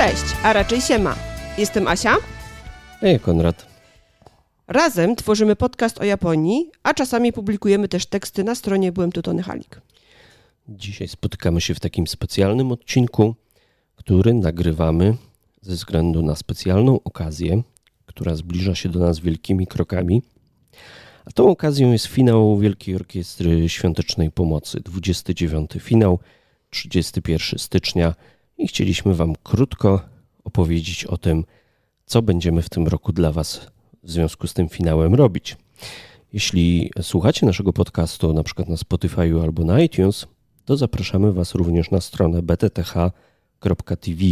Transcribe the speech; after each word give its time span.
Cześć, 0.00 0.36
a 0.42 0.52
raczej 0.52 0.80
siema. 0.80 1.16
Jestem 1.58 1.88
Asia. 1.88 2.16
Ej, 3.02 3.20
Konrad. 3.20 3.66
Razem 4.68 5.16
tworzymy 5.16 5.56
podcast 5.56 5.98
o 5.98 6.04
Japonii, 6.04 6.70
a 6.82 6.94
czasami 6.94 7.32
publikujemy 7.32 7.88
też 7.88 8.06
teksty 8.06 8.44
na 8.44 8.54
stronie 8.54 8.92
Byłem 8.92 9.12
tu 9.12 9.22
Tony 9.22 9.42
Halik. 9.42 9.80
Dzisiaj 10.68 11.08
spotykamy 11.08 11.60
się 11.60 11.74
w 11.74 11.80
takim 11.80 12.06
specjalnym 12.06 12.72
odcinku, 12.72 13.34
który 13.96 14.34
nagrywamy 14.34 15.16
ze 15.60 15.74
względu 15.74 16.22
na 16.22 16.36
specjalną 16.36 17.00
okazję, 17.04 17.62
która 18.06 18.34
zbliża 18.34 18.74
się 18.74 18.88
do 18.88 18.98
nas 18.98 19.18
wielkimi 19.18 19.66
krokami. 19.66 20.22
A 21.24 21.30
tą 21.30 21.48
okazją 21.48 21.92
jest 21.92 22.06
finał 22.06 22.58
Wielkiej 22.58 22.94
Orkiestry 22.94 23.68
Świątecznej 23.68 24.30
Pomocy. 24.30 24.80
29 24.80 25.70
finał, 25.80 26.18
31 26.70 27.58
stycznia 27.58 28.14
i 28.60 28.68
chcieliśmy 28.68 29.14
Wam 29.14 29.34
krótko 29.42 30.00
opowiedzieć 30.44 31.04
o 31.04 31.16
tym, 31.16 31.44
co 32.06 32.22
będziemy 32.22 32.62
w 32.62 32.68
tym 32.68 32.86
roku 32.86 33.12
dla 33.12 33.32
Was 33.32 33.66
w 34.02 34.10
związku 34.10 34.46
z 34.46 34.54
tym 34.54 34.68
finałem 34.68 35.14
robić. 35.14 35.56
Jeśli 36.32 36.90
słuchacie 37.02 37.46
naszego 37.46 37.72
podcastu 37.72 38.32
na 38.32 38.42
przykład 38.42 38.68
na 38.68 38.76
Spotify 38.76 39.40
albo 39.42 39.64
na 39.64 39.80
iTunes, 39.80 40.26
to 40.64 40.76
zapraszamy 40.76 41.32
Was 41.32 41.54
również 41.54 41.90
na 41.90 42.00
stronę 42.00 42.42
btth.tv, 42.42 44.24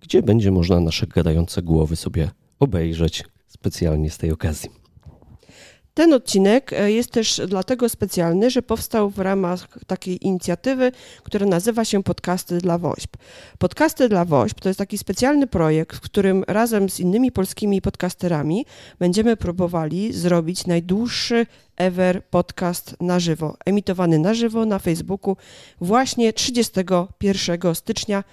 gdzie 0.00 0.22
będzie 0.22 0.50
można 0.50 0.80
nasze 0.80 1.06
gadające 1.06 1.62
głowy 1.62 1.96
sobie 1.96 2.30
obejrzeć 2.60 3.24
specjalnie 3.46 4.10
z 4.10 4.18
tej 4.18 4.32
okazji. 4.32 4.83
Ten 5.94 6.12
odcinek 6.12 6.72
e, 6.72 6.92
jest 6.92 7.10
też 7.10 7.40
dlatego 7.48 7.88
specjalny, 7.88 8.50
że 8.50 8.62
powstał 8.62 9.10
w 9.10 9.18
ramach 9.18 9.68
takiej 9.86 10.26
inicjatywy, 10.26 10.92
która 11.22 11.46
nazywa 11.46 11.84
się 11.84 12.02
Podcasty 12.02 12.58
dla 12.58 12.78
WOŚP. 12.78 13.16
Podcasty 13.58 14.08
dla 14.08 14.24
WOŚP 14.24 14.60
to 14.60 14.68
jest 14.68 14.78
taki 14.78 14.98
specjalny 14.98 15.46
projekt, 15.46 15.96
w 15.96 16.00
którym 16.00 16.44
razem 16.48 16.90
z 16.90 17.00
innymi 17.00 17.32
polskimi 17.32 17.82
podcasterami 17.82 18.66
będziemy 18.98 19.36
próbowali 19.36 20.12
zrobić 20.12 20.66
najdłuższy 20.66 21.46
ever 21.76 22.24
podcast 22.24 22.96
na 23.00 23.20
żywo, 23.20 23.56
emitowany 23.64 24.18
na 24.18 24.34
żywo 24.34 24.66
na 24.66 24.78
Facebooku 24.78 25.36
właśnie 25.80 26.32
31 26.32 27.74
stycznia 27.74 28.24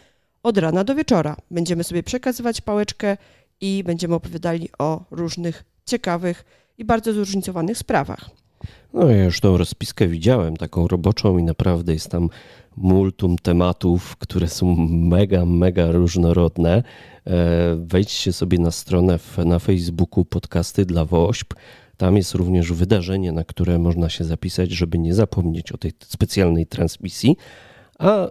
od 0.43 0.57
rana 0.57 0.83
do 0.83 0.95
wieczora. 0.95 1.35
Będziemy 1.51 1.83
sobie 1.83 2.03
przekazywać 2.03 2.61
pałeczkę 2.61 3.17
i 3.61 3.83
będziemy 3.85 4.15
opowiadali 4.15 4.69
o 4.79 5.03
różnych 5.11 5.63
ciekawych 5.85 6.60
i 6.81 6.85
bardzo 6.85 7.13
zróżnicowanych 7.13 7.77
sprawach. 7.77 8.29
No 8.93 9.09
ja 9.09 9.23
już 9.23 9.39
tą 9.39 9.57
rozpiskę 9.57 10.07
widziałem, 10.07 10.57
taką 10.57 10.87
roboczą 10.87 11.37
i 11.37 11.43
naprawdę 11.43 11.93
jest 11.93 12.09
tam 12.09 12.29
multum 12.77 13.35
tematów, 13.37 14.17
które 14.17 14.47
są 14.47 14.75
mega, 14.89 15.45
mega 15.45 15.91
różnorodne. 15.91 16.71
E, 16.77 16.83
wejdźcie 17.75 18.33
sobie 18.33 18.59
na 18.59 18.71
stronę 18.71 19.19
na 19.45 19.59
Facebooku 19.59 20.25
podcasty 20.25 20.85
dla 20.85 21.05
WOŚP. 21.05 21.53
Tam 21.97 22.17
jest 22.17 22.35
również 22.35 22.73
wydarzenie, 22.73 23.31
na 23.31 23.43
które 23.43 23.79
można 23.79 24.09
się 24.09 24.23
zapisać, 24.23 24.71
żeby 24.71 24.97
nie 24.97 25.13
zapomnieć 25.13 25.71
o 25.71 25.77
tej 25.77 25.91
specjalnej 26.05 26.65
transmisji. 26.67 27.37
A 27.99 28.25
e, 28.25 28.29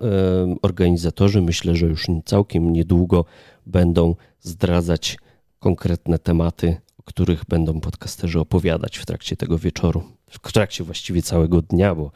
organizatorzy 0.62 1.42
myślę, 1.42 1.76
że 1.76 1.86
już 1.86 2.06
całkiem 2.24 2.72
niedługo 2.72 3.24
będą 3.66 4.14
zdradzać 4.40 5.18
konkretne 5.58 6.18
tematy, 6.18 6.76
których 7.10 7.44
będą 7.44 7.80
podcasterzy 7.80 8.40
opowiadać 8.40 8.98
w 8.98 9.06
trakcie 9.06 9.36
tego 9.36 9.58
wieczoru, 9.58 10.02
w 10.30 10.52
trakcie 10.52 10.84
właściwie 10.84 11.22
całego 11.22 11.62
dnia, 11.62 11.94
bo 11.94 12.10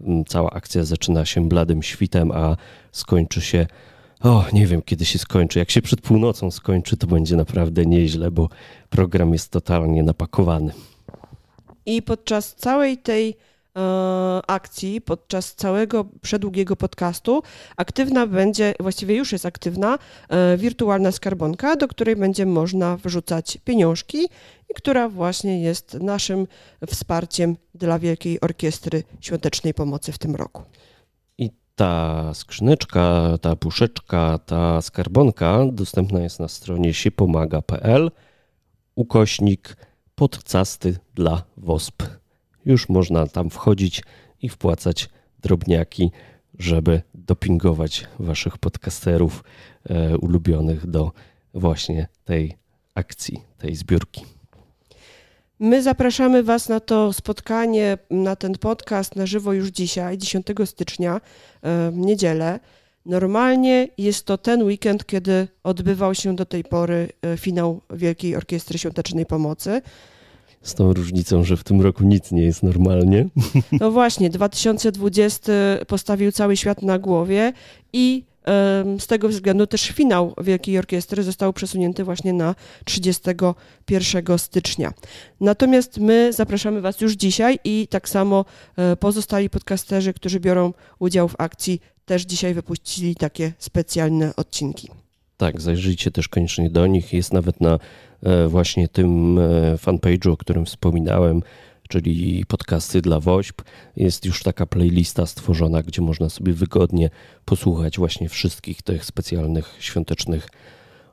mm, 0.00 0.24
cała 0.24 0.50
akcja 0.50 0.84
zaczyna 0.84 1.24
się 1.24 1.48
bladym 1.48 1.82
świtem, 1.82 2.32
a 2.32 2.56
skończy 2.92 3.40
się. 3.40 3.66
O, 4.20 4.44
nie 4.52 4.66
wiem 4.66 4.82
kiedy 4.82 5.04
się 5.04 5.18
skończy. 5.18 5.58
Jak 5.58 5.70
się 5.70 5.82
przed 5.82 6.00
północą 6.00 6.50
skończy, 6.50 6.96
to 6.96 7.06
będzie 7.06 7.36
naprawdę 7.36 7.86
nieźle, 7.86 8.30
bo 8.30 8.48
program 8.90 9.32
jest 9.32 9.50
totalnie 9.50 10.02
napakowany. 10.02 10.72
I 11.86 12.02
podczas 12.02 12.54
całej 12.54 12.98
tej 12.98 13.36
akcji 14.46 15.00
podczas 15.00 15.54
całego 15.54 16.04
przedługiego 16.22 16.76
podcastu 16.76 17.42
aktywna 17.76 18.26
będzie, 18.26 18.74
właściwie 18.80 19.14
już 19.14 19.32
jest 19.32 19.46
aktywna, 19.46 19.98
e, 20.28 20.56
wirtualna 20.56 21.12
skarbonka, 21.12 21.76
do 21.76 21.88
której 21.88 22.16
będzie 22.16 22.46
można 22.46 22.96
wrzucać 22.96 23.58
pieniążki 23.64 24.18
i 24.70 24.74
która 24.74 25.08
właśnie 25.08 25.62
jest 25.62 25.94
naszym 25.94 26.46
wsparciem 26.86 27.56
dla 27.74 27.98
Wielkiej 27.98 28.40
Orkiestry 28.40 29.02
Świątecznej 29.20 29.74
Pomocy 29.74 30.12
w 30.12 30.18
tym 30.18 30.36
roku. 30.36 30.62
I 31.38 31.50
ta 31.74 32.34
skrzyneczka, 32.34 33.38
ta 33.40 33.56
puszeczka, 33.56 34.38
ta 34.46 34.82
skarbonka 34.82 35.58
dostępna 35.72 36.20
jest 36.20 36.40
na 36.40 36.48
stronie 36.48 36.94
siepomaga.pl 36.94 38.10
ukośnik 38.94 39.76
podcasty 40.14 40.96
dla 41.14 41.42
WOSP 41.56 42.02
już 42.66 42.88
można 42.88 43.26
tam 43.26 43.50
wchodzić 43.50 44.02
i 44.42 44.48
wpłacać 44.48 45.08
drobniaki, 45.42 46.10
żeby 46.58 47.02
dopingować 47.14 48.06
waszych 48.18 48.58
podcasterów 48.58 49.44
e, 49.84 50.18
ulubionych 50.18 50.86
do 50.86 51.12
właśnie 51.54 52.08
tej 52.24 52.56
akcji, 52.94 53.42
tej 53.58 53.76
zbiórki. 53.76 54.24
My 55.58 55.82
zapraszamy 55.82 56.42
Was 56.42 56.68
na 56.68 56.80
to 56.80 57.12
spotkanie, 57.12 57.98
na 58.10 58.36
ten 58.36 58.52
podcast 58.52 59.16
na 59.16 59.26
żywo 59.26 59.52
już 59.52 59.68
dzisiaj, 59.68 60.18
10 60.18 60.46
stycznia, 60.64 61.20
w 61.62 61.96
niedzielę. 61.96 62.60
Normalnie 63.06 63.88
jest 63.98 64.26
to 64.26 64.38
ten 64.38 64.62
weekend, 64.62 65.06
kiedy 65.06 65.48
odbywał 65.62 66.14
się 66.14 66.36
do 66.36 66.46
tej 66.46 66.64
pory 66.64 67.08
e, 67.22 67.36
finał 67.36 67.80
Wielkiej 67.90 68.36
Orkiestry 68.36 68.78
Świątecznej 68.78 69.26
Pomocy. 69.26 69.82
Z 70.66 70.74
tą 70.74 70.92
różnicą, 70.92 71.44
że 71.44 71.56
w 71.56 71.64
tym 71.64 71.80
roku 71.80 72.04
nic 72.04 72.32
nie 72.32 72.42
jest 72.42 72.62
normalnie. 72.62 73.26
No 73.80 73.90
właśnie, 73.90 74.30
2020 74.30 75.52
postawił 75.86 76.32
cały 76.32 76.56
świat 76.56 76.82
na 76.82 76.98
głowie 76.98 77.52
i 77.92 78.24
z 78.98 79.06
tego 79.06 79.28
względu 79.28 79.66
też 79.66 79.88
finał 79.88 80.34
Wielkiej 80.42 80.78
Orkiestry 80.78 81.22
został 81.22 81.52
przesunięty 81.52 82.04
właśnie 82.04 82.32
na 82.32 82.54
31 82.84 84.38
stycznia. 84.38 84.92
Natomiast 85.40 85.98
my 85.98 86.32
zapraszamy 86.32 86.80
Was 86.80 87.00
już 87.00 87.12
dzisiaj 87.12 87.58
i 87.64 87.88
tak 87.90 88.08
samo 88.08 88.44
e, 88.76 88.96
pozostali 88.96 89.50
podcasterzy, 89.50 90.12
którzy 90.14 90.40
biorą 90.40 90.72
udział 90.98 91.28
w 91.28 91.34
akcji, 91.38 91.80
też 92.04 92.22
dzisiaj 92.22 92.54
wypuścili 92.54 93.16
takie 93.16 93.52
specjalne 93.58 94.36
odcinki. 94.36 94.88
Tak, 95.36 95.60
zajrzyjcie 95.60 96.10
też 96.10 96.28
koniecznie 96.28 96.70
do 96.70 96.86
nich. 96.86 97.12
Jest 97.12 97.32
nawet 97.32 97.60
na 97.60 97.78
e, 98.22 98.48
właśnie 98.48 98.88
tym 98.88 99.38
e, 99.38 99.42
fanpage'u, 99.76 100.30
o 100.30 100.36
którym 100.36 100.66
wspominałem, 100.66 101.42
czyli 101.88 102.44
podcasty 102.48 103.02
dla 103.02 103.20
WOŚP. 103.20 103.62
Jest 103.96 104.24
już 104.24 104.42
taka 104.42 104.66
playlista 104.66 105.26
stworzona, 105.26 105.82
gdzie 105.82 106.02
można 106.02 106.28
sobie 106.28 106.52
wygodnie 106.52 107.10
posłuchać 107.44 107.98
właśnie 107.98 108.28
wszystkich 108.28 108.82
tych 108.82 109.04
specjalnych 109.04 109.74
świątecznych 109.78 110.48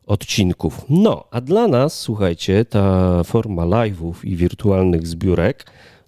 odcinków. 0.05 0.85
No, 0.89 1.23
a 1.31 1.41
dla 1.41 1.67
nas, 1.67 1.99
słuchajcie, 1.99 2.65
ta 2.65 3.23
forma 3.23 3.63
live'ów 3.63 4.13
i 4.23 4.35
wirtualnych 4.35 5.07
zbiórek 5.07 5.65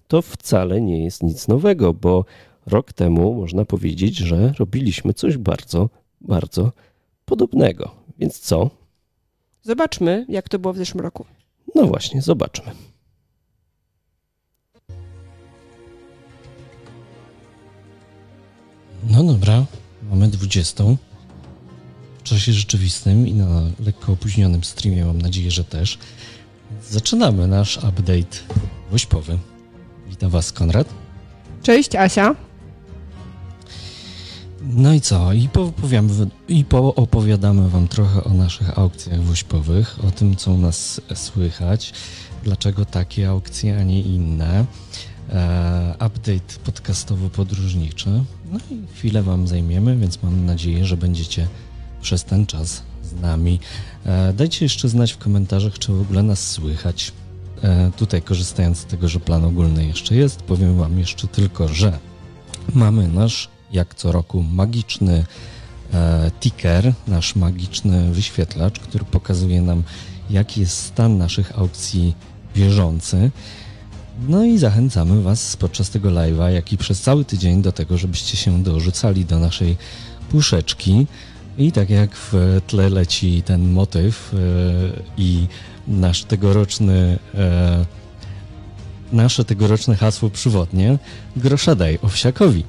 to 0.08 0.22
wcale 0.22 0.80
nie 0.80 1.04
jest 1.04 1.22
nic 1.22 1.48
nowego, 1.48 1.94
bo 1.94 2.24
rok 2.66 2.92
temu 2.92 3.34
można 3.34 3.64
powiedzieć, 3.64 4.16
że 4.16 4.52
robiliśmy 4.58 5.14
coś 5.14 5.36
bardzo, 5.36 5.88
bardzo 6.20 6.72
podobnego. 7.24 8.05
Więc 8.18 8.38
co? 8.38 8.70
Zobaczmy, 9.62 10.26
jak 10.28 10.48
to 10.48 10.58
było 10.58 10.74
w 10.74 10.76
zeszłym 10.76 11.00
roku. 11.00 11.26
No 11.74 11.86
właśnie, 11.86 12.22
zobaczmy. 12.22 12.72
No 19.10 19.24
dobra, 19.24 19.64
mamy 20.10 20.28
20. 20.28 20.84
W 22.18 22.22
czasie 22.22 22.52
rzeczywistym 22.52 23.28
i 23.28 23.34
na 23.34 23.62
lekko 23.80 24.12
opóźnionym 24.12 24.64
streamie 24.64 25.04
mam 25.04 25.22
nadzieję, 25.22 25.50
że 25.50 25.64
też. 25.64 25.98
Zaczynamy 26.90 27.48
nasz 27.48 27.76
update 27.76 28.36
wośpowy. 28.90 29.38
Witam 30.08 30.30
Was, 30.30 30.52
Konrad. 30.52 30.88
Cześć, 31.62 31.94
Asia. 31.94 32.34
No 34.68 34.94
i 34.94 35.00
co? 35.00 35.32
I, 35.32 35.48
I 36.48 36.64
poopowiadamy 36.64 37.68
Wam 37.68 37.88
trochę 37.88 38.24
o 38.24 38.30
naszych 38.30 38.78
aukcjach 38.78 39.22
wośpowych, 39.22 40.04
o 40.04 40.10
tym, 40.10 40.36
co 40.36 40.52
u 40.52 40.58
nas 40.58 41.00
słychać, 41.14 41.92
dlaczego 42.44 42.84
takie 42.84 43.28
aukcje, 43.28 43.78
a 43.78 43.82
nie 43.82 44.00
inne. 44.00 44.64
E, 45.30 45.94
update 45.94 46.54
podcastowo-podróżniczy. 46.64 48.24
No 48.52 48.58
i 48.70 48.94
chwilę 48.94 49.22
Wam 49.22 49.46
zajmiemy, 49.48 49.96
więc 49.96 50.22
mam 50.22 50.46
nadzieję, 50.46 50.84
że 50.84 50.96
będziecie 50.96 51.48
przez 52.00 52.24
ten 52.24 52.46
czas 52.46 52.82
z 53.02 53.20
nami. 53.20 53.60
E, 54.04 54.32
dajcie 54.32 54.64
jeszcze 54.64 54.88
znać 54.88 55.12
w 55.12 55.18
komentarzach, 55.18 55.78
czy 55.78 55.92
w 55.92 56.00
ogóle 56.00 56.22
nas 56.22 56.50
słychać. 56.50 57.12
E, 57.62 57.90
tutaj 57.96 58.22
korzystając 58.22 58.78
z 58.78 58.84
tego, 58.84 59.08
że 59.08 59.20
plan 59.20 59.44
ogólny 59.44 59.86
jeszcze 59.86 60.14
jest, 60.14 60.42
powiem 60.42 60.76
Wam 60.76 60.98
jeszcze 60.98 61.28
tylko, 61.28 61.68
że 61.68 61.98
mamy 62.74 63.08
nasz 63.08 63.55
jak 63.72 63.94
co 63.94 64.12
roku 64.12 64.42
magiczny 64.42 65.24
e, 65.94 66.30
ticker, 66.40 66.92
nasz 67.08 67.36
magiczny 67.36 68.12
wyświetlacz, 68.12 68.80
który 68.80 69.04
pokazuje 69.04 69.62
nam, 69.62 69.82
jaki 70.30 70.60
jest 70.60 70.78
stan 70.78 71.18
naszych 71.18 71.58
aukcji 71.58 72.14
bieżący. 72.54 73.30
No 74.28 74.44
i 74.44 74.58
zachęcamy 74.58 75.22
Was 75.22 75.56
podczas 75.56 75.90
tego 75.90 76.08
live'a, 76.08 76.48
jak 76.48 76.72
i 76.72 76.76
przez 76.76 77.00
cały 77.00 77.24
tydzień 77.24 77.62
do 77.62 77.72
tego, 77.72 77.98
żebyście 77.98 78.36
się 78.36 78.62
dorzucali 78.62 79.24
do 79.24 79.38
naszej 79.38 79.76
puszeczki. 80.30 81.06
I 81.58 81.72
tak 81.72 81.90
jak 81.90 82.16
w 82.16 82.60
tle 82.66 82.90
leci 82.90 83.42
ten 83.42 83.72
motyw 83.72 84.34
e, 84.34 84.38
i 85.16 85.46
nasz 85.88 86.24
tegoroczny 86.24 87.18
e, 87.34 87.84
nasze 89.12 89.44
tegoroczne 89.44 89.96
hasło 89.96 90.30
przywodnie 90.30 90.98
grosza 91.36 91.74
daj 91.74 91.98
owsiakowi. 92.02 92.64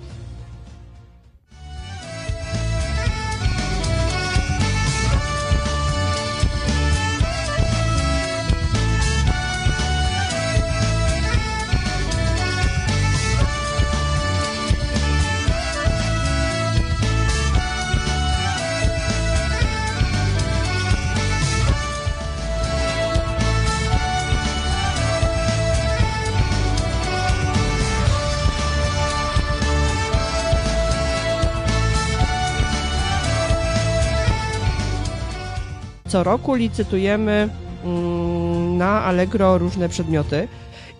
Co 36.18 36.24
roku 36.24 36.54
licytujemy 36.54 37.50
mm, 37.86 38.78
na 38.78 39.04
Allegro 39.04 39.58
różne 39.58 39.90
przedmioty. 39.90 40.48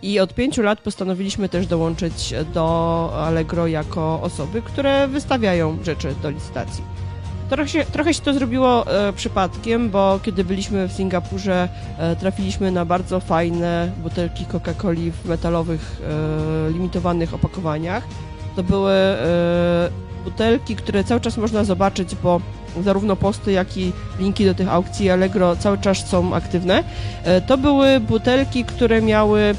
I 0.02 0.20
od 0.20 0.34
pięciu 0.34 0.62
lat 0.62 0.82
postanowiliśmy 0.82 1.50
też 1.50 1.68
dołączyć 1.68 2.34
do 2.54 3.10
Allegro 3.26 3.68
jako 3.68 4.22
osoby, 4.22 4.62
które 4.62 5.08
wystawiają 5.08 5.78
rzeczy 5.84 6.16
do 6.22 6.30
licytacji. 6.30 6.84
Trochę 7.50 7.70
się, 7.70 7.86
trochę 7.86 8.14
się 8.14 8.22
to 8.22 8.34
zrobiło 8.34 8.88
e, 8.88 9.14
przypadkiem, 9.14 9.90
bo 9.90 10.20
kiedy 10.24 10.44
byliśmy 10.44 10.88
w 10.88 10.92
Singapurze, 10.92 11.70
e, 11.98 12.16
trafiliśmy 12.16 12.72
na 12.72 12.86
bardzo 12.86 13.20
fajne 13.20 13.92
butelki 14.04 14.46
Coca-Coli 14.46 15.12
w 15.12 15.26
metalowych, 15.26 16.02
e, 16.68 16.72
limitowanych 16.72 17.34
opakowaniach. 17.34 18.04
To 18.56 18.64
były 18.64 18.94
e, 18.94 19.90
butelki, 20.24 20.76
które 20.76 21.04
cały 21.04 21.22
czas 21.22 21.38
można 21.38 21.64
zobaczyć, 21.64 22.16
bo 22.16 22.42
zarówno 22.84 23.16
posty, 23.16 23.52
jak 23.52 23.78
i 23.78 23.92
linki 24.20 24.46
do 24.46 24.54
tych 24.54 24.70
aukcji 24.70 25.10
Allegro 25.10 25.56
cały 25.56 25.78
czas 25.78 26.08
są 26.08 26.34
aktywne. 26.34 26.84
E, 27.24 27.42
to 27.42 27.58
były 27.58 28.00
butelki, 28.00 28.66
które 28.66 29.02
miały 29.02 29.42
e, 29.42 29.56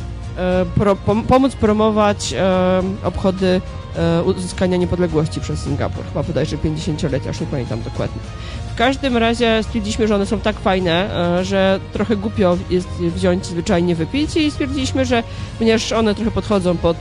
pro, 0.75 0.97
pomóc 1.29 1.55
promować 1.55 2.33
e, 2.33 2.83
obchody 3.05 3.61
uzyskania 4.25 4.77
niepodległości 4.77 5.41
przez 5.41 5.61
Singapur, 5.61 6.05
chyba 6.05 6.23
bodajże 6.23 6.57
50-lecia, 6.57 7.29
już 7.29 7.41
nie 7.41 7.47
pamiętam 7.47 7.83
dokładnie. 7.83 8.23
W 8.73 8.79
każdym 8.79 9.17
razie 9.17 9.63
stwierdziliśmy, 9.63 10.09
że 10.09 10.15
one 10.15 10.27
są 10.27 10.41
tak 10.41 10.61
fajne, 10.61 11.11
że 11.43 11.81
trochę 11.93 12.17
głupio 12.17 12.59
jest 12.71 12.89
wziąć 12.89 13.47
zwyczajnie 13.47 13.95
wypić 13.95 14.37
i 14.37 14.51
stwierdziliśmy, 14.51 15.05
że 15.05 15.23
ponieważ 15.59 15.93
one 15.93 16.15
trochę 16.15 16.31
podchodzą 16.31 16.77
pod 16.77 16.97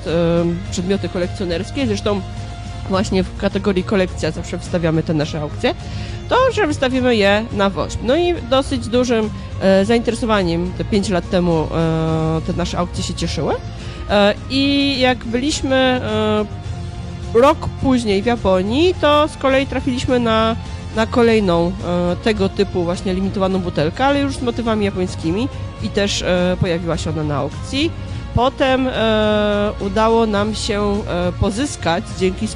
przedmioty 0.72 1.10
kolekcjonerskie, 1.10 1.88
zresztą 1.88 2.22
właśnie 2.90 3.24
w 3.24 3.38
kategorii 3.38 3.84
kolekcja 3.84 4.32
zawsze 4.32 4.60
wstawiamy 4.60 5.04
te 5.04 5.14
nasze 5.14 5.42
aukcje, 5.42 5.76
to, 6.30 6.52
że 6.52 6.68
wystawimy 6.68 7.16
je 7.16 7.46
na 7.54 7.70
WOŚP. 7.70 8.00
No 8.04 8.16
i 8.16 8.34
dosyć 8.50 8.88
dużym 8.88 9.30
e, 9.62 9.86
zainteresowaniem 9.86 10.72
te 10.78 10.86
5 10.86 11.10
lat 11.10 11.30
temu 11.30 11.68
e, 11.72 12.42
te 12.48 12.54
nasze 12.54 12.78
aukcje 12.78 13.04
się 13.04 13.14
cieszyły. 13.14 13.54
E, 14.10 14.34
I 14.50 14.96
jak 15.00 15.26
byliśmy 15.26 15.76
e, 15.76 16.46
rok 17.34 17.58
później 17.82 18.22
w 18.22 18.26
Japonii, 18.26 18.96
to 19.02 19.28
z 19.28 19.38
kolei 19.38 19.68
trafiliśmy 19.68 20.20
na, 20.20 20.56
na 20.96 21.06
kolejną 21.08 21.68
e, 21.68 22.16
tego 22.16 22.50
typu 22.50 22.84
właśnie 22.84 23.14
limitowaną 23.14 23.60
butelkę, 23.60 24.06
ale 24.06 24.20
już 24.20 24.36
z 24.36 24.42
motywami 24.42 24.86
japońskimi 24.86 25.48
i 25.84 25.90
też 25.90 26.22
e, 26.22 26.58
pojawiła 26.60 26.98
się 26.98 27.10
ona 27.10 27.24
na 27.24 27.36
aukcji. 27.36 27.92
Potem 28.38 28.88
e, 28.88 29.72
udało 29.80 30.26
nam 30.26 30.56
się 30.56 30.82
e, 30.82 31.32
pozyskać 31.32 32.04
dzięki 32.20 32.46
e, 32.46 32.50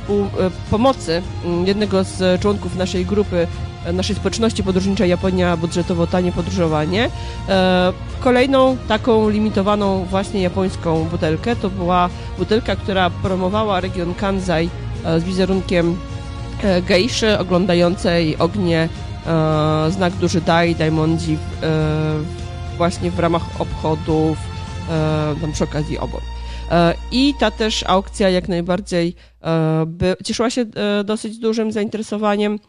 pomocy 0.72 1.22
mm, 1.46 1.68
jednego 1.68 2.04
z 2.04 2.42
członków 2.42 2.76
naszej 2.76 3.06
grupy, 3.06 3.48
naszej 3.94 4.16
społeczności 4.16 4.64
podróżniczej 4.64 5.10
Japonia 5.10 5.58
budżetowo 5.58 6.08
tanie 6.08 6.32
podróżowanie. 6.32 7.10
Kolejną 8.20 8.78
taką 8.88 9.30
limitowaną 9.30 10.06
właśnie 10.06 10.42
japońską 10.42 11.04
butelkę 11.04 11.56
to 11.56 11.70
była 11.70 12.10
butelka, 12.38 12.76
która 12.76 13.10
promowała 13.10 13.80
region 13.80 14.14
Kansai 14.14 14.70
z 15.18 15.24
wizerunkiem 15.24 15.98
gejszy 16.88 17.40
oglądającej 17.40 18.38
ognie 18.38 18.90
znak 19.90 20.14
duży 20.14 20.42
Dai, 20.42 20.76
Daimondzi 20.76 21.38
właśnie 22.78 23.12
w 23.12 23.20
ramach 23.20 23.44
obchodów 23.60 24.51
tam 25.42 25.52
przy 25.52 25.64
okazji 25.64 25.98
obok. 25.98 26.22
E, 26.72 26.94
I 27.12 27.34
ta 27.40 27.52
też 27.52 27.84
aukcja 27.88 28.30
jak 28.30 28.50
najbardziej 28.50 29.16
e, 29.42 29.84
by, 29.88 30.16
cieszyła 30.24 30.50
się 30.50 30.66
dosyć 31.04 31.38
dużym 31.38 31.72
zainteresowaniem. 31.72 32.60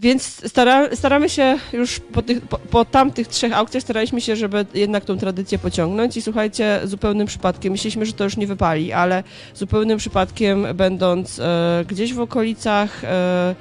Więc 0.00 0.48
stara, 0.48 0.96
staramy 0.96 1.28
się 1.28 1.58
już 1.72 2.00
po, 2.00 2.22
tych, 2.22 2.40
po, 2.40 2.58
po, 2.58 2.84
tamtych 2.84 3.28
trzech 3.28 3.52
aukcjach 3.52 3.82
staraliśmy 3.82 4.20
się, 4.20 4.36
żeby 4.36 4.66
jednak 4.74 5.04
tą 5.04 5.18
tradycję 5.18 5.58
pociągnąć 5.58 6.16
i 6.16 6.22
słuchajcie, 6.22 6.80
zupełnym 6.84 7.26
przypadkiem, 7.26 7.72
myśleliśmy, 7.72 8.06
że 8.06 8.12
to 8.12 8.24
już 8.24 8.36
nie 8.36 8.46
wypali, 8.46 8.92
ale 8.92 9.22
zupełnym 9.54 9.98
przypadkiem 9.98 10.66
będąc 10.74 11.38
e, 11.38 11.84
gdzieś 11.88 12.14
w 12.14 12.20
okolicach 12.20 13.04
e, 13.04 13.54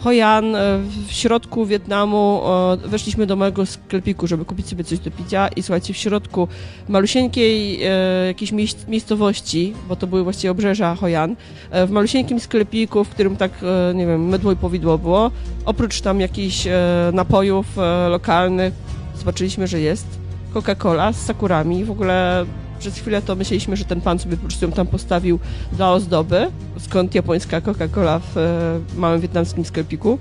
Hoyan 0.00 0.56
e, 0.56 0.78
w 1.08 1.12
środku 1.12 1.66
Wietnamu 1.66 2.42
weszliśmy 2.84 3.26
do 3.26 3.36
mojego 3.36 3.66
sklepiku, 3.66 4.26
żeby 4.26 4.44
kupić 4.44 4.68
sobie 4.68 4.84
coś 4.84 4.98
do 4.98 5.10
picia. 5.10 5.48
I 5.48 5.62
słuchajcie, 5.62 5.94
w 5.94 5.96
środku 5.96 6.48
malusieńkiej 6.88 7.82
e, 7.82 8.26
jakiejś 8.26 8.52
miejscowości, 8.88 9.74
bo 9.88 9.96
to 9.96 10.06
były 10.06 10.24
właściwie 10.24 10.50
obrzeża 10.50 10.94
Hoyan, 10.94 11.36
e, 11.70 11.86
w 11.86 11.90
malusieńkim 11.90 12.40
sklepiku, 12.40 13.04
w 13.04 13.08
którym 13.08 13.36
tak, 13.36 13.52
nie 13.94 14.06
wiem, 14.06 14.28
mydło 14.28 14.52
i 14.52 14.56
powidło 14.56 14.98
było, 14.98 15.30
oprócz 15.64 16.00
tam 16.00 16.20
jakichś 16.20 16.68
napojów 17.12 17.66
lokalnych, 18.08 18.74
zobaczyliśmy, 19.18 19.66
że 19.66 19.80
jest 19.80 20.06
Coca-Cola 20.54 21.12
z 21.12 21.16
sakurami, 21.16 21.84
w 21.84 21.90
ogóle 21.90 22.46
przez 22.78 22.98
chwilę 22.98 23.22
to 23.22 23.36
myśleliśmy, 23.36 23.76
że 23.76 23.84
ten 23.84 24.00
pan 24.00 24.18
sobie 24.18 24.36
po 24.36 24.42
prostu 24.46 24.66
ją 24.66 24.72
tam 24.72 24.86
postawił 24.86 25.38
dla 25.72 25.92
ozdoby, 25.92 26.50
skąd 26.78 27.14
japońska 27.14 27.60
Coca-Cola 27.60 28.20
w 28.20 28.36
e, 28.36 28.98
małym 29.00 29.20
wietnamskim 29.20 29.64
sklepiku. 29.64 30.18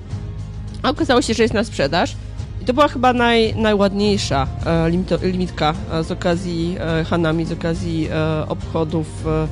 A 0.84 0.90
okazało 0.90 1.22
się, 1.22 1.34
że 1.34 1.44
jest 1.44 1.54
na 1.54 1.64
sprzedaż. 1.64 2.16
I 2.62 2.66
to 2.66 2.74
była 2.74 2.88
chyba 2.88 3.14
naj, 3.14 3.56
najładniejsza 3.56 4.48
e, 4.66 4.90
limito, 4.90 5.18
limitka 5.22 5.74
e, 5.92 6.04
z 6.04 6.12
okazji 6.12 6.78
e, 6.80 7.04
Hanami, 7.04 7.46
z 7.46 7.52
okazji 7.52 8.08
e, 8.12 8.48
obchodów 8.48 9.08
e, 9.28 9.48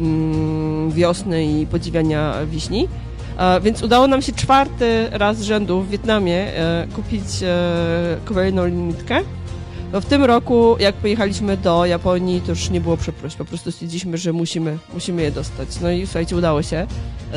mm, 0.00 0.90
wiosny 0.90 1.44
i 1.44 1.66
podziwiania 1.66 2.34
wiśni. 2.46 2.88
Więc 3.62 3.82
udało 3.82 4.06
nam 4.06 4.22
się 4.22 4.32
czwarty 4.32 5.08
raz 5.10 5.40
rzędu 5.40 5.80
w 5.80 5.88
Wietnamie 5.88 6.52
kupić 6.94 7.24
kolejną 8.24 8.66
limitkę. 8.66 9.20
No 9.92 10.00
w 10.00 10.06
tym 10.06 10.24
roku, 10.24 10.76
jak 10.80 10.94
pojechaliśmy 10.94 11.56
do 11.56 11.86
Japonii, 11.86 12.40
to 12.40 12.50
już 12.50 12.70
nie 12.70 12.80
było 12.80 12.96
przeproś. 12.96 13.34
Po 13.34 13.44
prostu 13.44 13.72
stwierdziliśmy, 13.72 14.18
że 14.18 14.32
musimy, 14.32 14.78
musimy 14.94 15.22
je 15.22 15.32
dostać. 15.32 15.80
No 15.80 15.90
i 15.90 16.06
słuchajcie, 16.06 16.36
udało 16.36 16.62
się. 16.62 16.86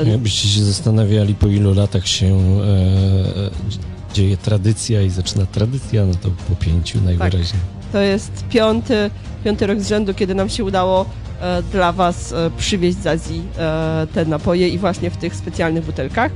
Jakbyście 0.06 0.48
się 0.48 0.64
zastanawiali, 0.64 1.36
po 1.36 1.48
ilu 1.48 1.74
latach 1.74 2.08
się 2.08 2.26
e, 2.26 4.14
dzieje 4.14 4.38
tradycja 4.38 5.02
i 5.02 5.10
zaczyna 5.10 5.46
tradycja, 5.46 6.06
no 6.06 6.14
to 6.14 6.30
po 6.50 6.56
pięciu 6.56 7.02
najwyraźniej. 7.02 7.44
Tak. 7.44 7.92
To 7.92 8.02
jest 8.02 8.46
piąty, 8.50 9.10
piąty 9.44 9.68
rok 9.68 9.80
z 9.80 9.88
rzędu, 9.88 10.14
kiedy 10.14 10.36
nam 10.36 10.50
się 10.50 10.64
udało 10.64 11.06
e, 11.42 11.64
dla 11.64 11.92
Was 11.92 12.34
e, 12.34 12.52
przywieźć 12.58 12.98
z 12.98 13.08
Azji 13.08 13.42
e, 13.58 14.08
te 14.14 14.26
napoje 14.26 14.70
i 14.70 14.78
właśnie 14.78 15.10
w 15.10 15.18
tych 15.18 15.36
specjalnych 15.36 15.86
butelkach. 15.86 16.32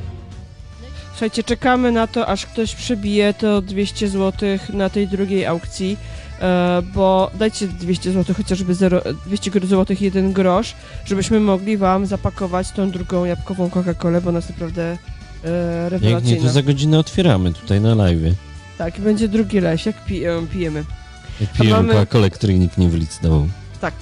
Słuchajcie, 1.15 1.43
czekamy 1.43 1.91
na 1.91 2.07
to, 2.07 2.27
aż 2.27 2.45
ktoś 2.45 2.75
przebije 2.75 3.33
to 3.33 3.61
200 3.61 4.07
zł 4.07 4.49
na 4.73 4.89
tej 4.89 5.07
drugiej 5.07 5.45
aukcji, 5.45 5.97
e, 6.41 6.81
bo 6.93 7.31
dajcie 7.33 7.67
200 7.67 8.11
zł, 8.11 8.35
chociażby 8.35 8.75
0, 8.75 9.01
200 9.25 9.51
zł, 9.51 9.97
jeden 10.01 10.33
grosz, 10.33 10.75
żebyśmy 11.05 11.39
mogli 11.39 11.77
Wam 11.77 12.05
zapakować 12.05 12.71
tą 12.71 12.91
drugą 12.91 13.25
jabłkową 13.25 13.69
Coca-Colę, 13.69 14.21
bo 14.21 14.31
jest 14.31 14.49
naprawdę 14.49 14.83
e, 15.43 15.89
rewelacyjna. 15.89 16.09
Jak 16.09 16.23
nie, 16.23 16.37
to 16.37 16.49
za 16.49 16.61
godzinę 16.61 16.99
otwieramy 16.99 17.53
tutaj 17.53 17.81
na 17.81 17.95
live. 17.95 18.35
Tak, 18.77 18.99
będzie 18.99 19.27
drugi 19.27 19.59
leś, 19.59 19.85
jak 19.85 19.95
e, 19.95 20.47
pijemy. 20.51 20.83
Jak 21.41 21.51
pijemy 21.51 21.75
mamy... 21.75 21.93
Coca-Colę, 21.93 22.29
której 22.29 22.59
nikt 22.59 22.77
nie 22.77 22.89
wylicytował. 22.89 23.47
Tak. 23.81 23.93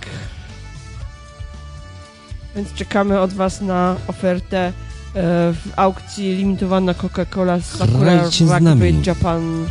Więc 2.56 2.74
czekamy 2.74 3.20
od 3.20 3.34
Was 3.34 3.62
na 3.62 3.96
ofertę 4.08 4.74
w 5.16 5.72
aukcji 5.76 6.36
limitowana 6.36 6.94
Coca-Cola 6.94 7.62
Sakura 7.62 8.14
Rugby 8.50 8.94
Japan 9.06 9.66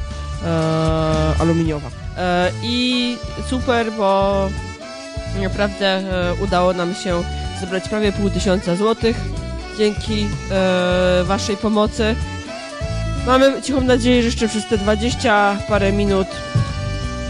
aluminiowa. 1.39 1.91
I 2.63 3.17
super, 3.51 3.93
bo 3.99 4.49
naprawdę 5.43 6.03
udało 6.45 6.73
nam 6.73 6.95
się 6.95 7.23
zebrać 7.61 7.89
prawie 7.89 8.13
pół 8.13 8.31
tysiąca 8.31 8.77
złotych 8.77 9.17
dzięki 9.79 10.27
waszej 11.25 11.57
pomocy. 11.57 12.15
Mamy 13.27 13.63
cichą 13.63 13.81
nadzieję, 13.81 14.23
że 14.23 14.27
jeszcze 14.27 14.49
przez 14.49 14.69
te 14.69 14.79
20 14.79 15.57
parę 15.69 15.93
minut 15.93 16.27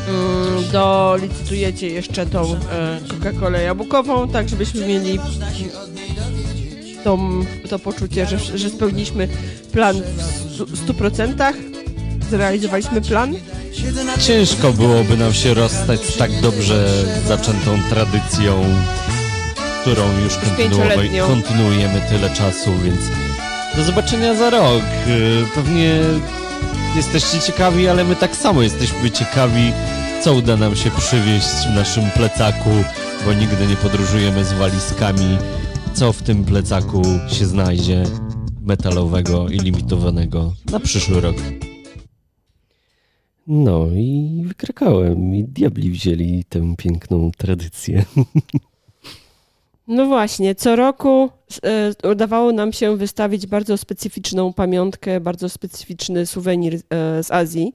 mm, 0.08 0.70
dolicytujecie 0.72 1.88
jeszcze 1.88 2.26
tą 2.26 2.54
e, 2.54 3.00
Coca-Colę 3.08 3.62
jabłkową, 3.62 4.28
tak 4.28 4.48
żebyśmy 4.48 4.86
mieli 4.86 5.18
tą, 7.04 7.44
to 7.68 7.78
poczucie, 7.78 8.26
że, 8.26 8.58
że 8.58 8.70
spełniliśmy 8.70 9.28
plan 9.72 9.96
w 10.58 10.86
100%. 10.86 11.52
Zrealizowaliśmy 12.30 13.00
plan. 13.00 13.34
Ciężko 14.20 14.72
byłoby 14.72 15.16
nam 15.16 15.34
się 15.34 15.54
rozstać 15.54 16.00
z 16.00 16.16
tak 16.16 16.40
dobrze 16.40 17.04
zaczętą 17.28 17.78
tradycją, 17.90 18.64
którą 19.80 20.02
już 20.24 20.38
kontynuujemy 21.26 22.00
tyle 22.08 22.30
czasu, 22.30 22.70
więc 22.84 23.00
do 23.76 23.84
zobaczenia 23.84 24.34
za 24.34 24.50
rok. 24.50 24.82
Y, 25.06 25.44
pewnie 25.54 26.00
jesteście 26.96 27.40
ciekawi, 27.40 27.88
ale 27.88 28.04
my 28.04 28.16
tak 28.16 28.36
samo 28.36 28.62
jesteśmy 28.62 29.10
ciekawi, 29.10 29.72
co 30.24 30.34
uda 30.34 30.56
nam 30.56 30.76
się 30.76 30.90
przywieźć 30.90 31.66
w 31.72 31.74
naszym 31.74 32.10
plecaku, 32.10 32.70
bo 33.24 33.32
nigdy 33.32 33.66
nie 33.66 33.76
podróżujemy 33.76 34.44
z 34.44 34.52
walizkami. 34.52 35.38
Co 35.94 36.12
w 36.12 36.22
tym 36.22 36.44
plecaku 36.44 37.02
się 37.28 37.46
znajdzie 37.46 38.04
metalowego 38.60 39.48
i 39.48 39.58
limitowanego 39.58 40.52
na 40.70 40.80
przyszły 40.80 41.20
rok. 41.20 41.36
No 43.46 43.86
i 43.86 44.42
wykrakałem 44.46 45.34
i 45.34 45.44
diabli 45.44 45.90
wzięli 45.90 46.44
tę 46.48 46.74
piękną 46.78 47.30
tradycję. 47.38 48.04
No 49.88 50.06
właśnie, 50.06 50.54
co 50.54 50.76
roku 50.76 51.30
e, 51.64 52.08
udawało 52.10 52.52
nam 52.52 52.72
się 52.72 52.96
wystawić 52.96 53.46
bardzo 53.46 53.76
specyficzną 53.76 54.52
pamiątkę, 54.52 55.20
bardzo 55.20 55.48
specyficzny 55.48 56.26
suwenir 56.26 56.74
e, 56.74 57.22
z 57.22 57.30
Azji. 57.30 57.74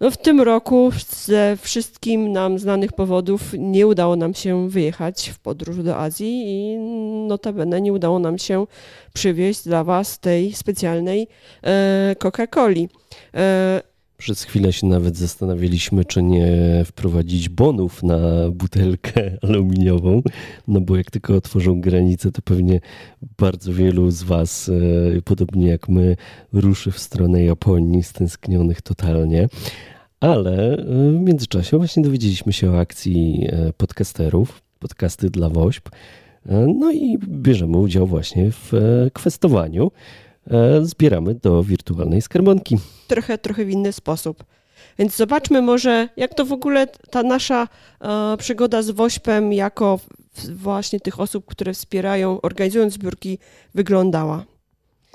No 0.00 0.10
w 0.10 0.16
tym 0.16 0.40
roku 0.40 0.90
ze 1.08 1.56
wszystkim 1.60 2.32
nam 2.32 2.58
znanych 2.58 2.92
powodów 2.92 3.42
nie 3.58 3.86
udało 3.86 4.16
nam 4.16 4.34
się 4.34 4.68
wyjechać 4.70 5.28
w 5.28 5.38
podróż 5.38 5.76
do 5.76 5.96
Azji 5.96 6.42
i 6.46 6.78
notabene 7.28 7.80
nie 7.80 7.92
udało 7.92 8.18
nam 8.18 8.38
się 8.38 8.66
przywieźć 9.12 9.64
dla 9.64 9.84
Was 9.84 10.18
tej 10.18 10.52
specjalnej 10.52 11.28
e, 11.64 12.16
Coca-Coli. 12.18 12.88
Przez 14.18 14.42
chwilę 14.42 14.72
się 14.72 14.86
nawet 14.86 15.16
zastanawialiśmy, 15.16 16.04
czy 16.04 16.22
nie 16.22 16.48
wprowadzić 16.84 17.48
bonów 17.48 18.02
na 18.02 18.18
butelkę 18.50 19.30
aluminiową, 19.42 20.22
no 20.68 20.80
bo 20.80 20.96
jak 20.96 21.10
tylko 21.10 21.34
otworzą 21.34 21.80
granicę, 21.80 22.32
to 22.32 22.42
pewnie 22.42 22.80
bardzo 23.38 23.72
wielu 23.72 24.10
z 24.10 24.22
Was, 24.22 24.70
e, 25.16 25.22
podobnie 25.22 25.68
jak 25.68 25.88
my, 25.88 26.16
ruszy 26.52 26.90
w 26.90 26.98
stronę 26.98 27.44
Japonii, 27.44 28.02
stęsknionych 28.02 28.82
totalnie. 28.82 29.48
Ale 30.20 30.72
e, 30.72 30.84
w 31.12 31.20
międzyczasie 31.20 31.78
właśnie 31.78 32.02
dowiedzieliśmy 32.02 32.52
się 32.52 32.70
o 32.70 32.80
akcji 32.80 33.48
e, 33.52 33.72
podcasterów, 33.72 34.62
podcasty 34.78 35.30
dla 35.30 35.48
WOŚP, 35.48 35.90
no 36.78 36.92
i 36.92 37.18
bierzemy 37.18 37.76
udział 37.76 38.06
właśnie 38.06 38.50
w 38.50 38.72
kwestowaniu. 39.12 39.90
E, 40.50 40.84
zbieramy 40.84 41.34
do 41.34 41.62
wirtualnej 41.62 42.22
skarbonki. 42.22 42.78
Trochę, 43.08 43.38
trochę 43.38 43.64
w 43.64 43.70
inny 43.70 43.92
sposób. 43.92 44.44
Więc 44.98 45.16
zobaczmy 45.16 45.62
może, 45.62 46.08
jak 46.16 46.34
to 46.34 46.44
w 46.44 46.52
ogóle 46.52 46.86
ta 46.86 47.22
nasza 47.22 47.68
e, 48.00 48.36
przygoda 48.36 48.82
z 48.82 48.90
Wośpem 48.90 49.52
jako 49.52 50.00
właśnie 50.52 51.00
tych 51.00 51.20
osób, 51.20 51.44
które 51.46 51.74
wspierają, 51.74 52.40
organizując 52.40 52.92
zbiórki, 52.92 53.38
wyglądała. 53.74 54.44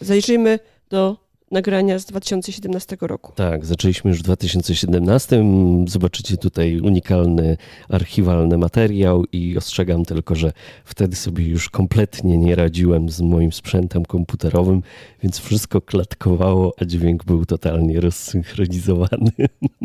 Zajrzyjmy 0.02 0.60
do 0.90 1.23
nagrania 1.54 2.00
z 2.00 2.06
2017 2.06 2.98
roku. 3.02 3.32
Tak, 3.36 3.66
zaczęliśmy 3.66 4.12
już 4.12 4.20
w 4.20 4.24
2017. 4.24 5.46
Zobaczycie 5.88 6.38
tutaj 6.38 6.80
unikalny, 6.80 7.58
archiwalny 7.90 8.58
materiał 8.58 9.26
i 9.32 9.58
ostrzegam 9.58 10.06
tylko, 10.06 10.36
że 10.36 10.54
wtedy 10.86 11.16
sobie 11.16 11.46
już 11.46 11.70
kompletnie 11.70 12.38
nie 12.38 12.56
radziłem 12.56 13.10
z 13.10 13.22
moim 13.22 13.52
sprzętem 13.52 14.06
komputerowym, 14.06 14.84
więc 15.24 15.40
wszystko 15.40 15.82
klatkowało, 15.82 16.74
a 16.82 16.86
dźwięk 16.86 17.26
był 17.26 17.46
totalnie 17.46 18.02
rozsynchronizowany. 18.02 19.32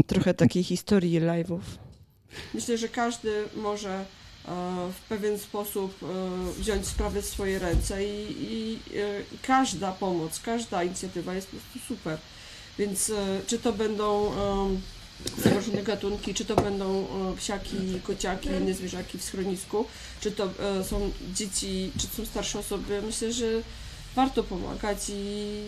Trochę 0.07 0.35
takiej 0.35 0.65
historii 0.65 1.21
live'ów. 1.21 1.61
Myślę, 2.55 2.79
że 2.79 2.89
każdy 2.89 3.31
może 3.57 4.05
w 4.93 5.01
pewien 5.09 5.39
sposób 5.39 6.03
e, 6.03 6.07
wziąć 6.61 6.87
sprawę 6.87 7.23
w 7.23 7.27
swoje 7.27 7.59
ręce 7.59 8.05
i, 8.05 8.37
i, 8.41 8.81
e, 8.97 9.23
każda 9.43 9.93
pomoc, 9.93 10.41
każda 10.41 10.85
inicjatywa 10.85 11.35
jest 11.35 11.49
po 11.49 11.57
prostu 11.57 11.95
super. 11.95 12.19
Więc 12.79 13.13
czy 13.47 13.59
to 13.59 13.73
będą 13.73 14.33
zagrożone 15.39 15.83
gatunki, 15.83 16.35
czy 16.35 16.45
to 16.45 16.57
będą 16.57 17.07
psiaki, 17.37 18.01
kociaki, 18.03 18.49
inne 18.49 18.75
zwierzaki 18.75 19.19
w 19.19 19.25
schronisku, 19.25 19.85
czy 20.21 20.33
to 20.33 20.51
są 20.89 21.11
dzieci, 21.35 21.93
czy 21.99 22.09
to 22.09 22.17
są 22.17 22.27
starsze 22.27 22.59
osoby, 22.59 23.03
myślę, 23.03 23.33
że 23.33 23.47
warto 24.17 24.43
pomagać 24.43 24.99
i 25.09 25.61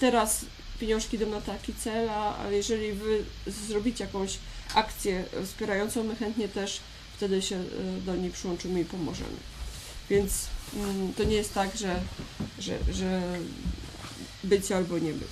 teraz 0.00 0.44
pieniążki 0.80 1.16
idą 1.16 1.30
na 1.30 1.40
taki 1.40 1.74
cel, 1.74 2.10
ale 2.10 2.56
jeżeli 2.56 2.92
wy 2.92 3.24
zrobicie 3.68 4.04
jakąś 4.04 4.38
akcję 4.74 5.24
wspierającą, 5.44 6.04
my 6.04 6.16
chętnie 6.16 6.48
też 6.48 6.80
wtedy 7.22 7.42
się 7.42 7.56
e, 7.56 8.00
do 8.06 8.16
niej 8.16 8.30
przyłączymy 8.30 8.80
i 8.80 8.84
pomożemy. 8.84 9.36
Więc 10.10 10.46
mm, 10.76 11.12
to 11.12 11.24
nie 11.24 11.36
jest 11.36 11.54
tak, 11.54 11.76
że, 11.76 12.00
że, 12.58 12.78
że 12.92 13.22
być 14.44 14.72
albo 14.72 14.98
nie 14.98 15.12
być. 15.12 15.28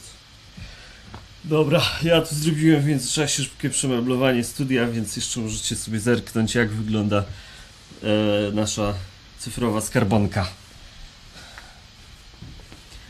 Dobra, 1.45 1.83
ja 2.03 2.23
tu 2.23 2.35
zrobiłem 2.35 2.83
w 2.83 2.87
międzyczasie 2.87 3.43
szybkie 3.43 3.71
przemeblowanie 3.71 4.45
studia, 4.45 4.87
więc 4.87 5.17
jeszcze 5.17 5.41
możecie 5.41 5.77
sobie 5.77 6.01
zerknąć, 6.01 6.55
jak 6.55 6.71
wygląda 6.71 7.25
e, 8.03 8.07
nasza 8.53 8.95
cyfrowa 9.39 9.81
skarbonka. 9.81 10.51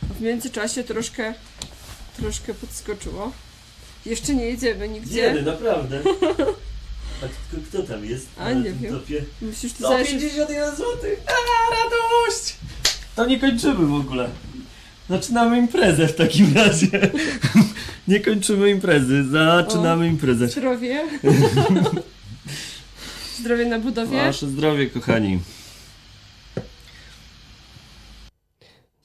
W 0.03 0.21
międzyczasie 0.21 0.85
troszkę, 0.85 1.35
troszkę 2.17 2.55
podskoczyło. 2.55 3.33
Jeszcze 4.07 4.35
nie 4.35 4.45
jedziemy 4.45 4.89
nigdzie. 4.89 5.21
Jedę, 5.21 5.43
naprawdę. 5.43 6.03
A 7.23 7.27
kto, 7.27 7.57
kto 7.69 7.83
tam 7.83 8.05
jest? 8.05 8.27
A 8.39 8.53
nie 8.53 8.73
wiem. 8.73 8.93
Topie? 8.93 9.25
Musisz 9.43 9.73
tu 9.73 9.83
no, 9.83 9.99
51 10.05 10.77
zł! 10.77 10.87
A, 11.27 11.33
radość! 11.75 12.57
To 13.17 13.27
nie 13.27 13.41
kończymy 13.41 13.87
w 13.87 13.95
ogóle. 13.95 14.29
Zaczynamy 15.11 15.59
imprezę 15.59 16.09
w 16.09 16.17
takim 16.17 16.55
razie. 16.55 16.89
nie 18.09 18.21
kończymy 18.21 18.71
imprezy, 18.71 19.25
zaczynamy 19.25 20.09
imprezę. 20.09 20.49
Zdrowie. 20.49 21.05
zdrowie 23.41 23.67
na 23.67 23.79
budowie. 23.79 24.19
Wasze 24.19 24.49
zdrowie, 24.49 24.87
kochani. 24.87 25.39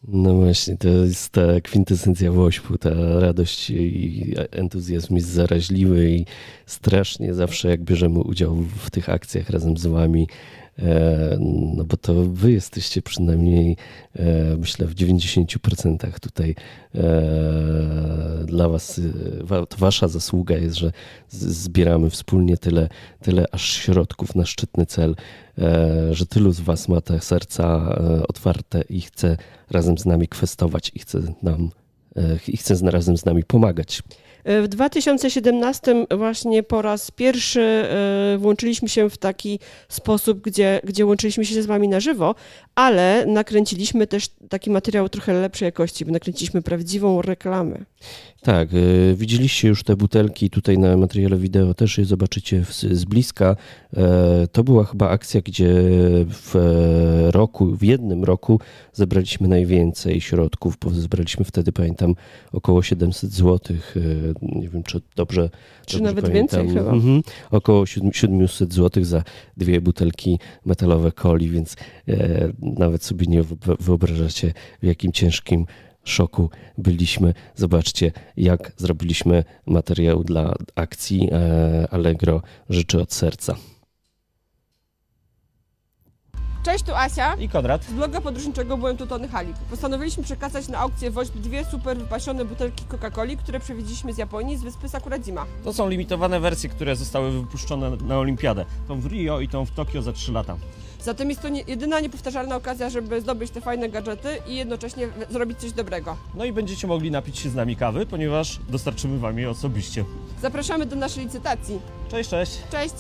No 0.07 0.33
właśnie, 0.33 0.77
to 0.77 0.88
jest 0.88 1.29
ta 1.29 1.62
kwintesencja 1.63 2.31
Wośpu, 2.31 2.77
ta 2.77 3.19
radość 3.19 3.69
i 3.69 4.33
entuzjazm 4.51 5.15
jest 5.15 5.27
zaraźliwy 5.27 6.09
i 6.09 6.25
strasznie 6.65 7.33
zawsze 7.33 7.69
jak 7.69 7.83
bierzemy 7.83 8.19
udział 8.19 8.55
w 8.55 8.91
tych 8.91 9.09
akcjach 9.09 9.50
razem 9.50 9.77
z 9.77 9.85
wami, 9.85 10.27
no 11.39 11.84
bo 11.84 11.98
to 11.98 12.13
wy 12.13 12.51
jesteście 12.51 13.01
przynajmniej, 13.01 13.77
e, 14.15 14.58
myślę, 14.58 14.88
w 14.88 14.96
90% 14.96 16.20
tutaj 16.20 16.55
e, 16.96 17.01
dla 18.46 18.70
was, 18.70 19.01
to 19.70 19.77
wasza 19.77 20.08
zasługa 20.08 20.58
jest, 20.58 20.75
że 20.75 20.91
zbieramy 21.29 22.10
wspólnie 22.10 22.58
tyle, 22.58 22.89
tyle 23.22 23.46
aż 23.51 23.74
środków 23.74 24.36
na 24.36 24.46
szczytny 24.46 24.86
cel, 24.86 25.15
że 26.12 26.25
tylu 26.25 26.51
z 26.51 26.60
was 26.60 26.88
ma 26.88 27.01
te 27.01 27.20
serca 27.20 27.96
otwarte 28.27 28.82
i 28.82 29.01
chce 29.01 29.38
razem 29.72 29.98
z 29.98 30.05
nami 30.05 30.27
kwestować 30.27 30.91
i 30.96 31.00
chce 31.00 31.20
nam 31.44 31.70
i 32.48 32.57
chce 32.57 32.75
razem 32.91 33.17
z 33.17 33.25
nami 33.25 33.43
pomagać. 33.43 34.01
W 34.45 34.67
2017 34.67 36.05
właśnie 36.17 36.63
po 36.63 36.81
raz 36.81 37.12
pierwszy 37.12 37.62
e, 37.62 38.38
włączyliśmy 38.38 38.89
się 38.89 39.10
w 39.10 39.17
taki 39.17 39.60
sposób, 39.89 40.41
gdzie, 40.41 40.81
gdzie 40.84 41.05
łączyliśmy 41.05 41.45
się 41.45 41.63
z 41.63 41.65
Wami 41.65 41.88
na 41.88 42.00
żywo, 42.00 42.36
ale 42.75 43.25
nakręciliśmy 43.25 44.07
też 44.07 44.27
taki 44.50 44.69
materiał 44.69 45.10
trochę 45.10 45.34
lepszej 45.34 45.65
jakości, 45.65 46.05
bo 46.05 46.12
nakręciliśmy 46.12 46.62
prawdziwą 46.62 47.22
reklamę. 47.22 47.77
Tak, 48.45 48.69
e, 48.74 49.15
widzieliście 49.15 49.67
już 49.67 49.83
te 49.83 49.95
butelki 49.95 50.50
tutaj 50.50 50.77
na 50.77 50.97
materiale 50.97 51.38
wideo, 51.38 51.74
też 51.74 51.97
je 51.97 52.05
zobaczycie 52.05 52.63
z 52.91 53.05
bliska. 53.05 53.55
E, 53.97 54.47
to 54.51 54.63
była 54.63 54.83
chyba 54.83 55.09
akcja, 55.09 55.41
gdzie 55.41 55.74
w 56.29 56.55
roku, 57.31 57.75
w 57.75 57.83
jednym 57.83 58.24
roku 58.24 58.59
zebraliśmy 58.93 59.47
najwięcej 59.47 60.21
środków, 60.21 60.77
bo 60.81 60.89
zebraliśmy 60.89 61.45
wtedy, 61.45 61.71
pamiętam, 61.71 62.15
około 62.51 62.83
700 62.83 63.31
zł. 63.31 63.77
Nie 64.41 64.69
wiem, 64.69 64.83
czy 64.83 65.01
dobrze. 65.15 65.50
Czy 65.85 65.97
dobrze 65.97 66.09
nawet 66.09 66.25
pamiętam. 66.25 66.59
więcej 66.59 66.77
chyba. 66.83 66.91
Mhm, 66.91 67.21
około 67.51 67.85
700 67.85 68.74
zł 68.74 69.03
za 69.03 69.24
dwie 69.57 69.81
butelki 69.81 70.39
metalowe 70.65 71.12
coli, 71.12 71.50
więc 71.50 71.75
e, 72.07 72.51
nawet 72.62 73.03
sobie 73.03 73.25
nie 73.27 73.43
wyobrażacie, 73.79 74.53
w 74.81 74.85
jakim 74.85 75.12
ciężkim 75.12 75.65
szoku 76.05 76.50
byliśmy. 76.77 77.33
Zobaczcie, 77.55 78.12
jak 78.38 78.71
zrobiliśmy 78.77 79.43
materiał 79.65 80.24
dla 80.24 80.53
akcji 80.75 81.29
e, 81.31 81.88
Allegro 81.91 82.41
Rzeczy 82.69 83.01
od 83.01 83.13
serca. 83.13 83.55
Cześć, 86.65 86.83
tu 86.83 86.95
Asia. 86.95 87.35
I 87.35 87.50
Konrad. 87.50 87.83
Z 87.83 87.93
bloga 87.93 88.21
podróżniczego 88.21 88.77
byłem 88.77 88.97
tu 88.97 89.07
Tony 89.07 89.27
Halik. 89.27 89.55
Postanowiliśmy 89.69 90.24
przekazać 90.24 90.67
na 90.67 90.77
aukcję 90.77 91.12
Woźb 91.12 91.33
dwie 91.35 91.65
super 91.65 91.97
wypasione 91.97 92.45
butelki 92.45 92.85
Coca-Coli, 92.85 93.38
które 93.38 93.59
przywieźliśmy 93.59 94.13
z 94.13 94.17
Japonii, 94.17 94.57
z 94.57 94.63
wyspy 94.63 94.89
Sakuradzima. 94.89 95.45
To 95.63 95.74
są 95.74 95.89
limitowane 95.89 96.39
wersje, 96.39 96.69
które 96.69 96.95
zostały 96.95 97.31
wypuszczone 97.31 97.89
na 97.89 98.19
Olimpiadę. 98.19 98.65
Tą 98.88 99.01
w 99.01 99.05
Rio 99.05 99.39
i 99.39 99.47
tą 99.47 99.65
w 99.65 99.71
Tokio 99.71 100.01
za 100.01 100.13
3 100.13 100.31
lata. 100.31 100.57
Zatem 101.05 101.29
jest 101.29 101.41
to 101.41 101.50
nie, 101.50 101.62
jedyna 101.67 102.00
niepowtarzalna 102.00 102.55
okazja, 102.55 102.89
żeby 102.89 103.21
zdobyć 103.21 103.51
te 103.51 103.62
fajne 103.62 103.89
gadżety 103.89 104.27
i 104.47 104.55
jednocześnie 104.55 105.07
zrobić 105.29 105.59
coś 105.59 105.71
dobrego. 105.71 106.17
No 106.35 106.45
i 106.45 106.51
będziecie 106.51 106.88
mogli 106.88 107.12
napić 107.12 107.39
się 107.39 107.50
z 107.50 107.55
nami 107.55 107.75
kawy, 107.75 108.05
ponieważ 108.05 108.59
dostarczymy 108.69 109.19
Wam 109.19 109.39
je 109.39 109.50
osobiście. 109.50 110.05
Zapraszamy 110.41 110.85
do 110.85 110.95
naszej 110.95 111.24
licytacji. 111.24 111.79
Cześć, 112.09 112.29
cześć. 112.29 112.62
Cześć. 112.71 112.93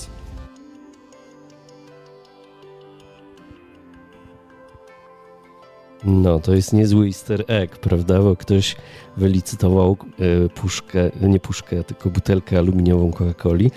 No, 6.03 6.39
to 6.39 6.55
jest 6.55 6.73
niezły 6.73 7.05
easter 7.05 7.43
egg, 7.47 7.77
prawda? 7.77 8.19
Bo 8.19 8.35
ktoś 8.35 8.75
wylicytował 9.17 9.97
e, 10.45 10.49
puszkę, 10.49 11.11
nie 11.21 11.39
puszkę, 11.39 11.83
tylko 11.83 12.09
butelkę 12.09 12.57
aluminiową 12.57 13.11
Coca-Coli 13.11 13.71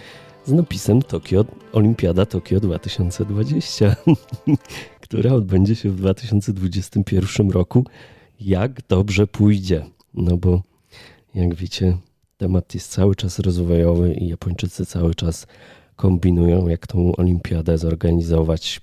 z 0.49 0.53
napisem 0.53 1.03
Tokio, 1.03 1.45
Olimpiada 1.73 2.27
Tokio 2.27 2.61
2020, 2.61 3.97
która 5.01 5.33
odbędzie 5.33 5.77
się 5.77 5.91
w 5.91 5.97
2021 5.97 7.51
roku. 7.51 7.85
Jak 8.41 8.87
dobrze 8.89 9.27
pójdzie. 9.27 9.85
No 10.15 10.37
bo, 10.37 10.63
jak 11.35 11.55
wiecie, 11.55 11.97
temat 12.37 12.75
jest 12.75 12.91
cały 12.91 13.15
czas 13.15 13.39
rozwojowy 13.39 14.15
i 14.15 14.29
Japończycy 14.29 14.87
cały 14.87 15.15
czas 15.15 15.47
kombinują, 15.97 16.69
jak 16.69 16.87
tą 16.87 17.17
olimpiadę 17.17 17.79
zorganizować 17.79 18.81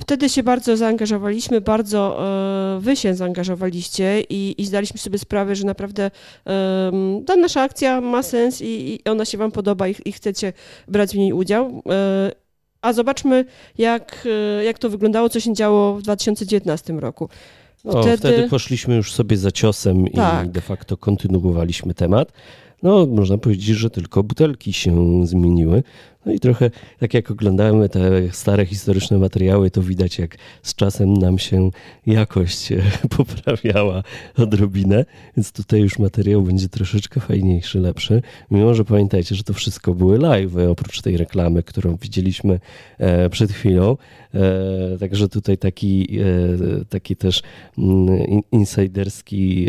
Wtedy 0.00 0.28
się 0.28 0.42
bardzo 0.42 0.76
zaangażowaliśmy, 0.76 1.60
bardzo 1.60 2.24
e, 2.76 2.80
wy 2.80 2.96
się 2.96 3.14
zaangażowaliście 3.14 4.20
i, 4.28 4.54
i 4.58 4.66
zdaliśmy 4.66 4.98
sobie 4.98 5.18
sprawę, 5.18 5.56
że 5.56 5.66
naprawdę 5.66 6.10
ta 7.26 7.36
nasza 7.36 7.62
akcja 7.62 8.00
ma 8.00 8.22
sens 8.22 8.62
i, 8.62 8.94
i 8.94 9.08
ona 9.10 9.24
się 9.24 9.38
wam 9.38 9.52
podoba 9.52 9.88
i, 9.88 9.94
i, 10.04 10.12
chcecie 10.12 10.52
brać 10.88 11.12
w 11.12 11.18
niej 11.18 11.32
udział. 11.32 11.82
E, 11.90 12.32
a 12.82 12.92
zobaczmy, 12.92 13.44
jak, 13.78 14.28
e, 14.60 14.64
jak 14.64 14.78
to 14.78 14.90
wyglądało, 14.90 15.28
co 15.28 15.40
się 15.40 15.54
działo 15.54 15.94
w 15.94 16.02
2019 16.02 16.92
roku. 16.92 17.28
Wtedy, 17.78 18.12
o, 18.12 18.16
wtedy 18.16 18.48
poszliśmy 18.48 18.96
już 18.96 19.12
sobie 19.12 19.36
za 19.36 19.50
ciosem 19.50 20.06
tak. 20.08 20.46
i 20.46 20.50
de 20.50 20.60
facto 20.60 20.96
kontynuowaliśmy 20.96 21.94
temat. 21.94 22.32
No, 22.82 23.06
można 23.06 23.38
powiedzieć, 23.38 23.76
że 23.76 23.90
tylko 23.90 24.22
butelki 24.22 24.72
się 24.72 25.20
zmieniły. 25.26 25.82
No 26.26 26.32
i 26.32 26.40
trochę 26.40 26.70
tak 26.98 27.14
jak 27.14 27.30
oglądamy 27.30 27.88
te 27.88 28.00
stare 28.32 28.66
historyczne 28.66 29.18
materiały, 29.18 29.70
to 29.70 29.82
widać 29.82 30.18
jak 30.18 30.36
z 30.62 30.74
czasem 30.74 31.16
nam 31.16 31.38
się 31.38 31.70
jakość 32.06 32.72
e, 32.72 32.82
poprawiała 33.16 34.02
odrobinę, 34.36 35.04
więc 35.36 35.52
tutaj 35.52 35.80
już 35.80 35.98
materiał 35.98 36.42
będzie 36.42 36.68
troszeczkę 36.68 37.20
fajniejszy, 37.20 37.80
lepszy. 37.80 38.22
Mimo, 38.50 38.74
że 38.74 38.84
pamiętajcie, 38.84 39.34
że 39.34 39.44
to 39.44 39.54
wszystko 39.54 39.94
były 39.94 40.18
live, 40.18 40.56
oprócz 40.70 41.02
tej 41.02 41.16
reklamy, 41.16 41.62
którą 41.62 41.96
widzieliśmy 41.96 42.60
e, 42.98 43.30
przed 43.30 43.52
chwilą. 43.52 43.96
E, 44.34 44.98
także 44.98 45.28
tutaj 45.28 45.58
taki, 45.58 46.18
taki 46.88 47.16
też 47.16 47.42
mm, 47.78 48.42
insiderski, 48.52 49.68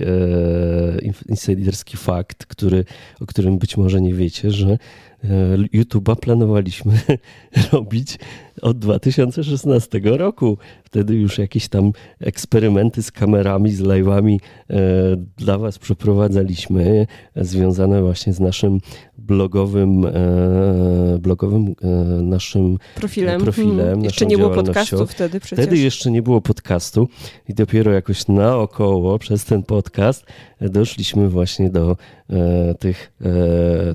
insiderski 1.30 1.98
fakt, 1.98 2.46
który, 2.46 2.86
o 3.22 3.26
którym 3.26 3.58
być 3.58 3.78
może 3.78 4.02
nie 4.02 4.14
wiecie, 4.14 4.52
że 4.52 4.78
E, 5.11 5.11
YouTube'a 5.74 6.16
planowaliśmy 6.16 7.00
robić 7.72 8.20
od 8.62 8.80
2016 8.80 10.00
roku. 10.04 10.58
Wtedy 10.84 11.16
już 11.16 11.38
jakieś 11.38 11.68
tam 11.68 11.92
eksperymenty 12.20 13.04
z 13.04 13.12
kamerami, 13.12 13.72
z 13.72 13.82
live'ami 13.82 14.38
e, 14.70 14.76
dla 15.38 15.58
Was 15.58 15.80
przeprowadzaliśmy, 15.80 17.08
związane 17.36 18.02
właśnie 18.02 18.34
z 18.34 18.40
naszym 18.40 18.80
blogowym, 19.32 20.06
e, 20.06 20.12
blogowym 21.20 21.76
naszym 22.22 22.78
profilem. 22.96 23.42
profilem 23.42 23.78
hmm. 23.78 24.04
Jeszcze 24.04 24.26
nie 24.26 24.38
było 24.38 24.50
podcastu 24.50 25.06
wtedy 25.08 25.40
przecież. 25.40 25.66
Wtedy 25.66 25.82
jeszcze 25.82 26.12
nie 26.12 26.22
było 26.22 26.42
podcastu 26.42 27.08
i 27.50 27.54
dopiero 27.54 27.92
jakoś 27.92 28.28
naokoło 28.28 29.20
przez 29.20 29.46
ten 29.46 29.64
podcast 29.64 30.26
doszliśmy 30.62 31.30
właśnie 31.30 31.70
do 31.70 31.98
tych, 32.80 33.14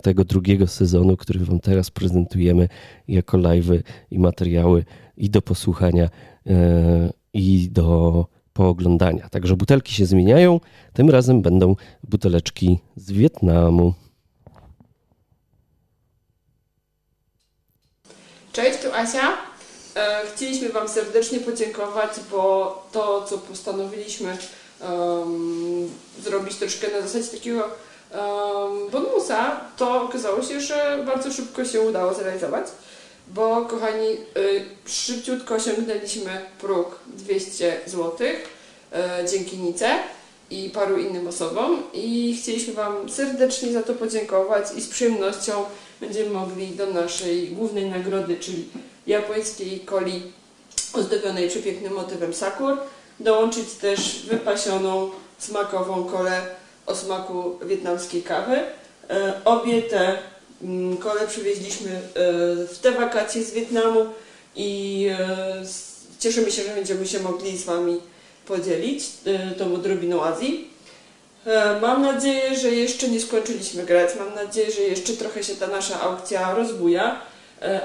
tego 0.03 0.25
drugiego 0.25 0.67
sezonu, 0.67 1.17
który 1.17 1.41
Wam 1.41 1.61
teraz 1.61 1.91
prezentujemy 1.91 2.69
jako 3.09 3.39
live'y 3.39 3.83
i 4.11 4.19
materiały 4.19 4.85
i 5.17 5.31
do 5.31 5.43
posłuchania 5.43 6.09
e, 6.47 7.13
i 7.33 7.69
do 7.73 8.27
pooglądania. 8.53 9.29
Także 9.29 9.57
butelki 9.57 9.95
się 9.95 10.07
zmieniają. 10.07 10.61
Tym 10.93 11.11
razem 11.11 11.43
będą 11.43 11.77
buteleczki 12.09 12.79
z 12.97 13.13
Wietnamu. 13.13 13.95
Cześć, 18.57 18.79
tu 18.79 18.89
Asia. 18.93 19.37
E, 19.97 20.23
chcieliśmy 20.35 20.69
Wam 20.69 20.89
serdecznie 20.89 21.41
podziękować, 21.41 22.11
bo 22.31 22.89
to, 22.93 23.27
co 23.29 23.39
postanowiliśmy 23.39 24.37
um, 24.81 25.91
zrobić 26.25 26.57
troszkę 26.57 26.91
na 26.91 27.01
zasadzie 27.01 27.29
takiego 27.29 27.61
um, 27.61 28.91
bonusa, 28.91 29.61
to 29.77 30.03
okazało 30.03 30.43
się, 30.43 30.61
że 30.61 31.03
bardzo 31.07 31.33
szybko 31.33 31.65
się 31.65 31.81
udało 31.81 32.15
zrealizować 32.15 32.67
bo 33.29 33.65
kochani, 33.65 34.09
y, 34.37 34.65
szybciutko 34.87 35.55
osiągnęliśmy 35.55 36.41
próg 36.59 36.99
200 37.07 37.81
zł 37.87 38.27
y, 38.27 39.29
dzięki 39.31 39.57
Nice 39.57 39.99
i 40.51 40.71
paru 40.71 40.99
innym 40.99 41.29
osobom 41.29 41.83
i 41.93 42.37
chcieliśmy 42.43 42.75
Wam 42.75 43.11
serdecznie 43.11 43.73
za 43.73 43.83
to 43.83 43.95
podziękować 43.95 44.67
i 44.77 44.81
z 44.81 44.89
przyjemnością 44.89 45.65
będziemy 46.01 46.31
mogli 46.31 46.69
do 46.69 46.87
naszej 46.87 47.49
głównej 47.49 47.91
nagrody, 47.91 48.37
czyli 48.37 48.69
japońskiej 49.07 49.87
coli 49.91 50.23
ozdobionej 50.93 51.49
przepięknym 51.49 51.93
motywem 51.93 52.35
sakur, 52.35 52.79
dołączyć 53.21 53.73
też 53.73 54.27
wypasioną 54.31 55.11
smakową 55.39 56.05
kolę 56.05 56.47
o 56.87 56.95
smaku 56.95 57.59
wietnamskiej 57.67 58.23
kawy. 58.23 58.57
Y, 58.57 58.65
obie 59.45 59.83
te 59.83 60.19
Mm, 60.63 60.97
kole 60.97 61.27
przywieźliśmy 61.27 61.91
e, 61.91 62.01
w 62.67 62.79
te 62.83 62.93
wakacje 62.93 63.45
z 63.45 63.51
Wietnamu 63.51 64.07
i 64.57 65.09
e, 65.19 65.63
cieszymy 66.19 66.51
się, 66.51 66.63
że 66.63 66.75
będziemy 66.75 67.07
się 67.07 67.21
mogli 67.21 67.59
z 67.59 67.65
Wami 67.65 68.01
podzielić 68.47 69.05
e, 69.25 69.51
tą 69.51 69.75
odrobiną 69.75 70.23
Azji. 70.23 70.71
Mam 71.83 72.03
nadzieję, 72.03 72.57
że 72.57 72.71
jeszcze 72.71 73.09
nie 73.09 73.21
skończyliśmy 73.21 73.83
grać. 73.83 74.11
Mam 74.19 74.35
nadzieję, 74.35 74.71
że 74.71 74.81
jeszcze 74.81 75.13
trochę 75.13 75.45
się 75.45 75.57
ta 75.57 75.67
nasza 75.67 76.01
aukcja 76.01 76.55
rozbuja, 76.55 77.21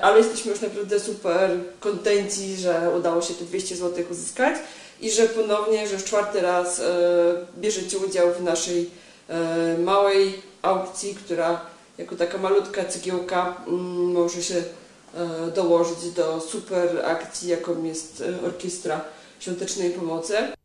ale 0.01 0.17
jesteśmy 0.17 0.51
już 0.51 0.61
naprawdę 0.61 0.99
super 0.99 1.49
kontenci, 1.79 2.55
że 2.55 2.91
udało 2.97 3.21
się 3.21 3.33
te 3.33 3.45
200 3.45 3.75
zł 3.75 4.03
uzyskać 4.11 4.55
i 5.01 5.11
że 5.11 5.23
ponownie, 5.23 5.87
że 5.87 5.93
już 5.93 6.03
czwarty 6.03 6.41
raz 6.41 6.81
bierzecie 7.57 7.97
udział 7.97 8.33
w 8.33 8.43
naszej 8.43 8.89
małej 9.77 10.41
aukcji, 10.61 11.15
która 11.15 11.61
jako 11.97 12.15
taka 12.15 12.37
malutka 12.37 12.85
cegiełka 12.85 13.55
mm, 13.67 14.11
może 14.11 14.43
się 14.43 14.55
e, 15.15 15.51
dołożyć 15.55 16.11
do 16.15 16.41
super 16.41 17.05
akcji, 17.05 17.49
jaką 17.49 17.83
jest 17.83 18.23
e, 18.43 18.45
Orkiestra 18.47 19.01
Świątecznej 19.39 19.89
Pomocy. 19.89 20.60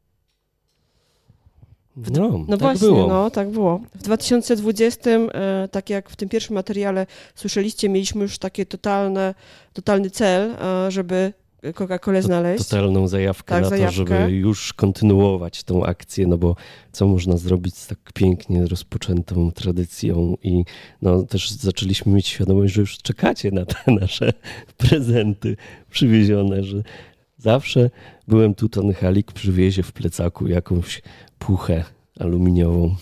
No, 1.97 2.29
No 2.49 2.57
tak 2.57 2.59
właśnie, 2.59 2.89
było. 2.89 3.07
no 3.09 3.31
tak 3.31 3.51
było. 3.51 3.81
W 3.95 4.03
2020, 4.03 5.11
e, 5.11 5.69
tak 5.71 5.91
jak 5.91 6.11
w 6.11 6.17
tym 6.17 6.29
pierwszym 6.29 6.55
materiale 6.55 7.07
słyszeliście, 7.35 7.89
mieliśmy 7.89 8.23
już 8.23 8.39
takie 8.39 8.67
totalne, 8.67 9.35
totalny 9.73 10.11
cel, 10.11 10.51
e, 10.51 10.91
żeby 10.91 11.33
Coca-Colę 11.75 12.23
znaleźć. 12.23 12.69
Totalną 12.69 13.09
zajawkę 13.09 13.55
Tak, 13.55 13.63
na 13.63 13.69
zajawkę. 13.69 13.91
to, 13.93 13.97
żeby 13.97 14.31
już 14.33 14.73
kontynuować 14.73 15.65
tą 15.65 15.85
akcję, 15.85 16.27
no 16.27 16.39
bo 16.39 16.57
co 16.93 17.07
można 17.07 17.37
zrobić 17.37 17.77
z 17.77 17.87
tak 17.87 17.99
pięknie 18.15 18.67
rozpoczętą 18.67 19.51
tradycją 19.53 20.37
i 20.43 20.65
no 21.03 21.23
też 21.23 21.51
zaczęliśmy 21.51 22.13
mieć 22.13 22.27
świadomość, 22.27 22.75
że 22.75 22.81
już 22.81 22.99
czekacie 22.99 23.51
na 23.51 23.65
te 23.67 23.93
nasze 23.93 24.33
prezenty 24.79 25.57
przywiezione, 25.91 26.63
że 26.65 26.83
zawsze 27.51 27.91
byłem 28.29 28.55
tu, 28.55 28.69
ten 28.69 28.93
Halik 28.93 29.33
przywiezie 29.33 29.83
w 29.83 29.93
plecaku 29.93 30.47
jakąś 30.49 31.03
puchę 31.39 31.85
aluminiową. 32.21 32.95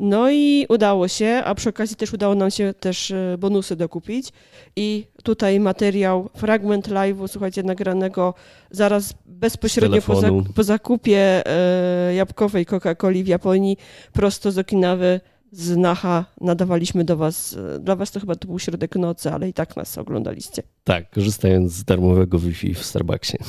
No 0.00 0.30
i 0.30 0.66
udało 0.68 1.08
się, 1.08 1.42
a 1.44 1.54
przy 1.54 1.68
okazji 1.68 1.96
też 1.96 2.12
udało 2.12 2.34
nam 2.34 2.50
się 2.50 2.74
też 2.80 3.10
e, 3.10 3.36
bonusy 3.38 3.76
dokupić. 3.76 4.28
I 4.76 5.06
tutaj 5.22 5.60
materiał, 5.60 6.28
fragment 6.34 6.88
live'u, 6.88 7.28
słuchajcie, 7.28 7.62
nagranego 7.62 8.34
zaraz 8.70 9.14
bezpośrednio 9.26 10.02
po, 10.02 10.12
zak- 10.20 10.52
po 10.54 10.64
zakupie 10.64 11.42
e, 11.46 12.14
jabłkowej 12.14 12.66
Coca-Coli 12.66 13.24
w 13.24 13.26
Japonii, 13.26 13.76
prosto 14.12 14.52
z 14.52 14.58
Okinawy, 14.58 15.20
z 15.52 15.76
Naha 15.76 16.24
nadawaliśmy 16.40 17.04
do 17.04 17.16
was. 17.16 17.56
e, 17.76 17.78
Dla 17.78 17.96
was 17.96 18.10
to 18.10 18.20
chyba 18.20 18.34
to 18.34 18.48
był 18.48 18.58
środek 18.58 18.96
nocy, 18.96 19.30
ale 19.32 19.48
i 19.48 19.52
tak 19.52 19.76
nas 19.76 19.98
oglądaliście. 19.98 20.62
Tak, 20.84 21.10
korzystając 21.10 21.72
z 21.72 21.84
darmowego 21.84 22.38
Wi-Fi 22.38 22.74
w 22.74 22.84
Starbucksie. 22.84 23.36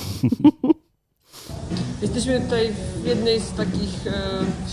Jesteśmy 2.02 2.42
tutaj 2.42 2.70
w 3.04 3.06
jednej 3.08 3.40
z 3.40 3.52
takich 3.52 3.90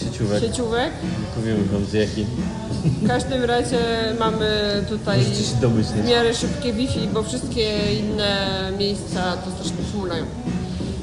Sieciówek. 0.04 0.42
sieciówek. 0.42 0.92
Powiemy 1.34 1.64
wam 1.64 1.84
z 1.84 1.92
jakiej. 1.92 2.26
W 2.84 3.08
każdym 3.08 3.44
razie 3.44 3.78
mamy 4.18 4.48
tutaj 4.88 5.20
w 5.20 6.08
miarę 6.08 6.34
szybkie 6.34 6.72
Wi-Fi, 6.72 7.08
bo 7.14 7.22
wszystkie 7.22 7.94
inne 8.00 8.48
miejsca 8.78 9.36
to 9.36 9.50
strasznie 9.50 9.84
szumulają. 9.92 10.24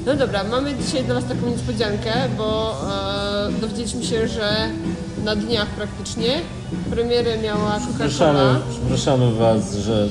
No 0.06 0.16
dobra, 0.16 0.44
mamy 0.44 0.74
dzisiaj 0.74 1.04
dla 1.04 1.14
Was 1.14 1.24
taką 1.24 1.46
niespodziankę, 1.50 2.12
bo 2.38 2.76
e, 3.48 3.60
dowiedzieliśmy 3.60 4.04
się, 4.04 4.28
że 4.28 4.70
na 5.24 5.36
dniach 5.36 5.66
praktycznie 5.68 6.28
premierę 6.90 7.38
miała 7.38 7.70
Coca-Cola. 7.78 7.88
Przepraszamy, 8.08 8.60
przepraszamy 8.70 9.34
Was, 9.34 9.74
że 9.74 10.08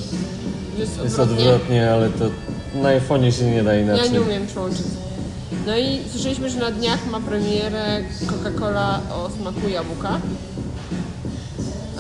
Jest 0.77 1.03
jest 1.03 1.19
odwrotnie. 1.19 1.45
odwrotnie, 1.53 1.91
ale 1.91 2.09
to 2.09 2.25
na 2.75 2.89
iPhone'ie 2.89 3.31
się 3.31 3.45
nie 3.51 3.63
da 3.63 3.73
Ja 3.73 3.81
inaczej. 3.81 4.11
nie 4.11 4.21
umiem 4.21 4.47
przełączyć. 4.47 4.85
No 5.67 5.77
i 5.77 5.99
słyszeliśmy, 6.11 6.49
że 6.49 6.59
na 6.59 6.71
dniach 6.71 6.99
ma 7.11 7.19
premierę 7.19 8.01
Coca-Cola 8.27 8.99
o 9.15 9.29
smaku 9.41 9.69
jabłka. 9.69 10.19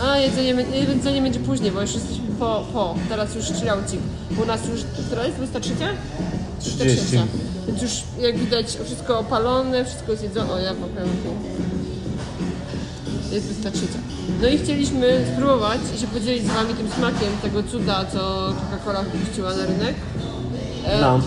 A 0.03 0.17
jedzenie, 0.17 0.49
jedzenie 0.89 1.21
będzie 1.21 1.39
później, 1.39 1.71
bo 1.71 1.81
już 1.81 1.93
jesteśmy 1.93 2.27
po, 2.39 2.63
po. 2.73 2.95
Teraz 3.09 3.35
już 3.35 3.45
chillaucik. 3.45 3.99
U 4.43 4.45
nas 4.45 4.59
już, 4.67 4.81
która 5.07 5.25
jest? 5.25 5.37
23? 5.37 5.85
30. 6.59 7.19
Więc 7.67 7.81
już 7.81 7.91
jak 8.21 8.37
widać 8.37 8.65
wszystko 8.85 9.19
opalone, 9.19 9.85
wszystko 9.85 10.11
jest 10.11 10.23
jedzone. 10.23 10.53
O, 10.53 10.59
ja 10.59 10.73
poprawiam 10.73 11.09
Jest 13.31 13.47
23. 13.47 13.87
No 14.41 14.47
i 14.47 14.57
chcieliśmy 14.57 15.25
spróbować 15.33 15.79
i 15.95 15.99
się 15.99 16.07
podzielić 16.07 16.43
z 16.43 16.47
Wami 16.47 16.73
tym 16.73 16.89
smakiem 16.89 17.29
tego 17.41 17.63
cuda, 17.63 18.05
co 18.05 18.19
Coca-Cola 18.49 19.03
wypuściła 19.03 19.49
na 19.49 19.65
rynek. 19.65 19.95
E, 20.85 21.01
Nam. 21.01 21.21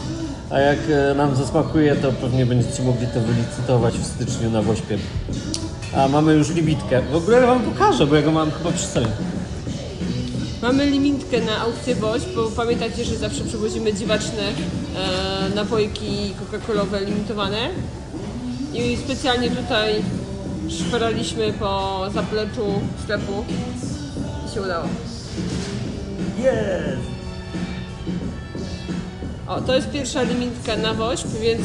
A 0.51 0.59
jak 0.59 0.79
e, 0.91 1.15
nam 1.15 1.37
zasmakuje, 1.37 1.97
to 1.97 2.13
pewnie 2.13 2.47
będziecie 2.47 2.83
mogli 2.83 3.07
to 3.07 3.21
wylicytować 3.21 3.95
w 3.95 4.07
styczniu 4.07 4.51
na 4.51 4.63
Wośpie. 4.63 4.99
A 5.97 6.09
mamy 6.09 6.33
już 6.33 6.51
libitkę. 6.51 7.03
W 7.03 7.15
ogóle 7.15 7.47
Wam 7.47 7.61
pokażę, 7.63 8.07
bo 8.07 8.17
ja 8.17 8.23
go 8.23 8.33
mam 8.33 8.51
chyba 8.51 8.73
przy 8.73 8.87
sobie. 8.87 9.07
Mamy 10.63 10.87
limitkę 10.87 11.41
na 11.41 11.61
aukcję 11.61 11.95
Woź, 11.95 12.23
bo 12.37 12.51
pamiętacie, 12.51 13.05
że 13.05 13.17
zawsze 13.17 13.45
przywozimy 13.45 13.95
dziwaczne 13.95 14.43
e, 14.43 15.55
napojki 15.55 16.35
Coca-Colowe 16.41 17.07
limitowane. 17.07 17.69
I 18.75 18.97
specjalnie 18.97 19.51
tutaj 19.51 20.03
szperaliśmy 20.69 21.53
po 21.53 22.01
zapleczu 22.15 22.81
sklepu 23.03 23.45
i 24.51 24.55
się 24.55 24.63
udało. 24.63 24.85
Jest! 26.39 27.15
O, 29.47 29.61
to 29.61 29.75
jest 29.77 29.91
pierwsza 29.91 30.23
limitka 30.23 30.77
na 30.77 30.95
Woźb, 30.95 31.27
więc 31.43 31.61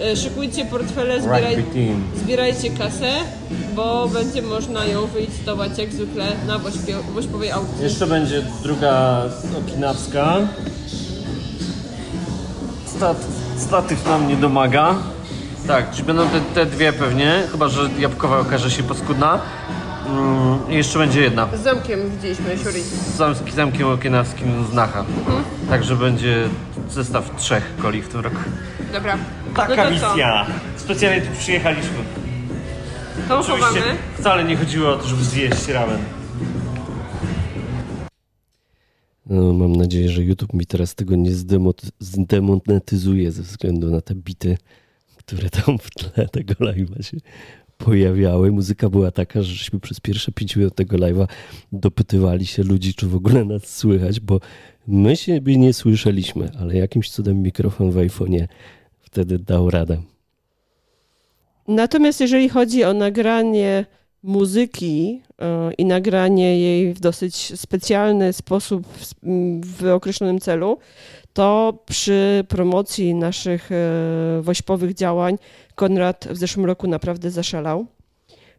e, 0.00 0.16
szykujcie 0.16 0.64
portfele, 0.64 1.20
zbieraj, 1.22 1.56
Rugby 1.56 1.72
team. 1.72 2.04
zbierajcie 2.16 2.70
kasę, 2.70 3.10
bo 3.76 4.08
będzie 4.08 4.42
można 4.42 4.84
ją 4.84 5.06
wylicytować 5.06 5.78
jak 5.78 5.92
zwykle 5.92 6.26
na 6.46 6.58
Woźpie, 6.58 6.96
Woźpowej 7.14 7.50
aukcji. 7.50 7.82
Jeszcze 7.84 8.06
będzie 8.06 8.42
druga 8.62 9.22
okinawska. 9.58 10.36
Stat, 12.86 13.16
statyw 13.58 14.06
nam 14.06 14.28
nie 14.28 14.36
domaga. 14.36 14.94
Tak, 15.66 15.90
czyli 15.90 16.04
będą 16.04 16.28
te, 16.28 16.40
te 16.40 16.66
dwie 16.66 16.92
pewnie, 16.92 17.42
chyba 17.52 17.68
że 17.68 17.90
jabłkowa 17.98 18.38
okaże 18.38 18.70
się 18.70 18.82
paskudna. 18.82 19.40
Mm, 20.06 20.58
I 20.70 20.74
jeszcze 20.74 20.98
będzie 20.98 21.20
jedna. 21.20 21.48
Z 21.56 21.60
zamkiem 21.60 22.10
widzieliśmy, 22.10 22.58
Shuri. 22.58 22.80
Z 22.82 23.18
zamki- 23.18 23.52
zamkiem 23.54 23.88
okienawskim 23.88 24.66
z 24.70 24.74
Nacha. 24.74 25.04
Także 25.68 25.96
będzie 25.96 26.48
zestaw 26.90 27.36
trzech 27.36 27.72
coli 27.82 28.02
w 28.02 28.08
tym 28.08 28.20
roku. 28.20 28.36
Dobra. 28.92 29.18
Taka 29.56 29.76
no 29.90 29.90
to 29.90 30.00
co? 30.00 30.08
misja. 30.08 30.46
Specjalnie 30.76 31.20
tu 31.22 31.36
przyjechaliśmy. 31.38 31.98
To 33.28 33.38
Oczywiście 33.38 33.66
chowamy. 33.66 33.96
wcale 34.18 34.44
nie 34.44 34.56
chodziło 34.56 34.90
o 34.92 34.96
to, 34.96 35.08
żeby 35.08 35.24
zjeść 35.24 35.68
ramen. 35.68 35.98
No, 39.26 39.52
mam 39.52 39.76
nadzieję, 39.76 40.08
że 40.08 40.22
YouTube 40.22 40.52
mi 40.52 40.66
teraz 40.66 40.94
tego 40.94 41.16
nie 41.16 41.30
zdemonetyzuje 42.00 43.32
ze 43.32 43.42
względu 43.42 43.90
na 43.90 44.00
te 44.00 44.14
bity, 44.14 44.56
które 45.26 45.50
tam 45.50 45.78
w 45.78 45.90
tle 45.90 46.28
tego 46.28 46.54
live'a 46.54 47.02
się 47.02 47.16
pojawiały. 47.78 48.52
Muzyka 48.52 48.90
była 48.90 49.10
taka, 49.10 49.42
że 49.42 49.54
żeśmy 49.54 49.80
przez 49.80 50.00
pierwsze 50.00 50.32
pięć 50.32 50.56
minut 50.56 50.74
tego 50.74 50.96
live'a 50.96 51.26
dopytywali 51.72 52.46
się 52.46 52.62
ludzi, 52.62 52.94
czy 52.94 53.06
w 53.06 53.14
ogóle 53.14 53.44
nas 53.44 53.76
słychać, 53.76 54.20
bo 54.20 54.40
my 54.86 55.16
siebie 55.16 55.56
nie 55.56 55.72
słyszeliśmy, 55.72 56.50
ale 56.60 56.76
jakimś 56.76 57.10
cudem 57.10 57.42
mikrofon 57.42 57.90
w 57.90 57.96
iPhone'ie 57.96 58.46
wtedy 59.00 59.38
dał 59.38 59.70
radę. 59.70 60.02
Natomiast 61.68 62.20
jeżeli 62.20 62.48
chodzi 62.48 62.84
o 62.84 62.94
nagranie 62.94 63.86
muzyki 64.22 65.22
e, 65.38 65.72
i 65.72 65.84
nagranie 65.84 66.60
jej 66.60 66.94
w 66.94 67.00
dosyć 67.00 67.60
specjalny 67.60 68.32
sposób 68.32 68.86
w 69.62 69.84
określonym 69.94 70.40
celu, 70.40 70.78
to 71.32 71.78
przy 71.86 72.44
promocji 72.48 73.14
naszych 73.14 73.72
e, 73.72 74.42
wośpowych 74.42 74.94
działań 74.94 75.38
Konrad 75.74 76.28
w 76.30 76.36
zeszłym 76.36 76.66
roku 76.66 76.86
naprawdę 76.86 77.30
zaszalał, 77.30 77.86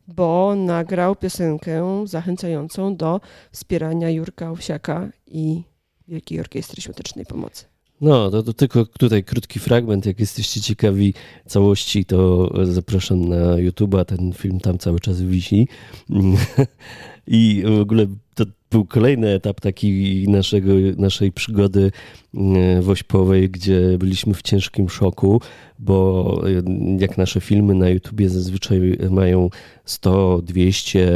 bo 0.07 0.55
nagrał 0.55 1.15
piosenkę 1.15 2.03
zachęcającą 2.07 2.95
do 2.95 3.21
wspierania 3.51 4.09
Jurka 4.09 4.51
Owsiaka 4.51 5.09
i 5.27 5.63
Wielkiej 6.07 6.39
Orkiestry 6.39 6.81
Świątecznej 6.81 7.25
Pomocy. 7.25 7.65
No, 8.01 8.31
to, 8.31 8.43
to 8.43 8.53
tylko 8.53 8.86
tutaj 8.86 9.23
krótki 9.23 9.59
fragment. 9.59 10.05
Jak 10.05 10.19
jesteście 10.19 10.62
ciekawi 10.62 11.13
całości, 11.45 12.05
to 12.05 12.49
zapraszam 12.65 13.29
na 13.29 13.55
YouTube'a. 13.55 14.05
Ten 14.05 14.33
film 14.33 14.59
tam 14.59 14.77
cały 14.77 14.99
czas 14.99 15.21
wisi. 15.21 15.67
I 17.27 17.63
w 17.77 17.79
ogóle 17.79 18.07
to 18.36 18.46
był 18.72 18.86
kolejny 18.86 19.30
etap 19.30 19.62
taki 19.62 20.26
naszego, 20.30 20.72
naszej 20.98 21.32
przygody 21.32 21.91
e, 22.36 22.82
wośpowej, 22.82 23.50
gdzie 23.50 23.98
byliśmy 23.98 24.34
w 24.34 24.41
ciężkim 24.41 24.89
szoku, 24.89 25.41
bo 25.80 26.41
e, 26.48 26.63
jak 27.00 27.17
nasze 27.17 27.41
filmy 27.41 27.74
na 27.76 27.89
YouTubie 27.89 28.30
zazwyczaj 28.30 28.98
mają 29.10 29.50
100, 29.86 30.41
200 30.41 31.12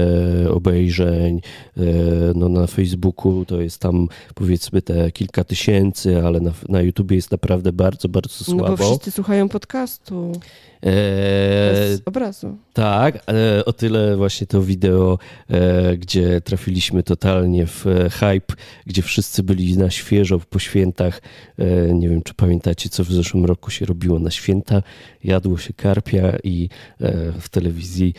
obejrzeń, 0.49 1.41
e, 1.77 1.81
no 2.35 2.49
na 2.49 2.67
Facebooku 2.67 3.45
to 3.45 3.61
jest 3.61 3.81
tam 3.81 4.07
powiedzmy 4.35 4.81
te 4.81 5.11
kilka 5.11 5.43
tysięcy, 5.43 6.21
ale 6.25 6.39
na, 6.39 6.51
na 6.69 6.81
YouTubie 6.81 7.15
jest 7.15 7.31
naprawdę 7.31 7.73
bardzo, 7.73 8.09
bardzo 8.09 8.45
No 8.47 8.57
bo 8.57 8.67
słabo. 8.67 8.85
wszyscy 8.85 9.11
słuchają 9.11 9.49
podcastu 9.49 10.31
E, 10.85 11.71
bez 11.73 12.01
obrazu. 12.05 12.57
tak, 12.73 13.23
ale 13.25 13.65
o 13.65 13.73
tyle 13.73 14.17
właśnie 14.17 14.47
to 14.47 14.61
wideo, 14.61 15.19
e, 15.49 15.97
gdzie 15.97 16.41
trafiliśmy 16.41 17.03
totalnie 17.07 17.67
w 17.67 17.87
e, 17.87 18.09
hype, 18.09 18.55
gdzie 18.85 19.01
wszyscy 19.01 19.43
byli 19.43 19.77
na 19.77 19.89
świeżo 19.89 20.39
po 20.39 20.59
świętach. 20.59 21.21
E, 21.57 21.93
nie 21.93 22.09
wiem, 22.09 22.21
czy 22.21 22.33
pamiętacie, 22.33 22.89
co 22.89 23.03
w 23.03 23.11
zeszłym 23.11 23.45
roku 23.45 23.71
się 23.71 23.85
robiło 23.85 24.19
na 24.19 24.31
święta. 24.31 24.83
Jadło 25.23 25.57
się 25.57 25.73
karpia 25.73 26.37
i 26.43 26.69
e, 27.01 27.31
w 27.39 27.49
telewizji 27.49 28.13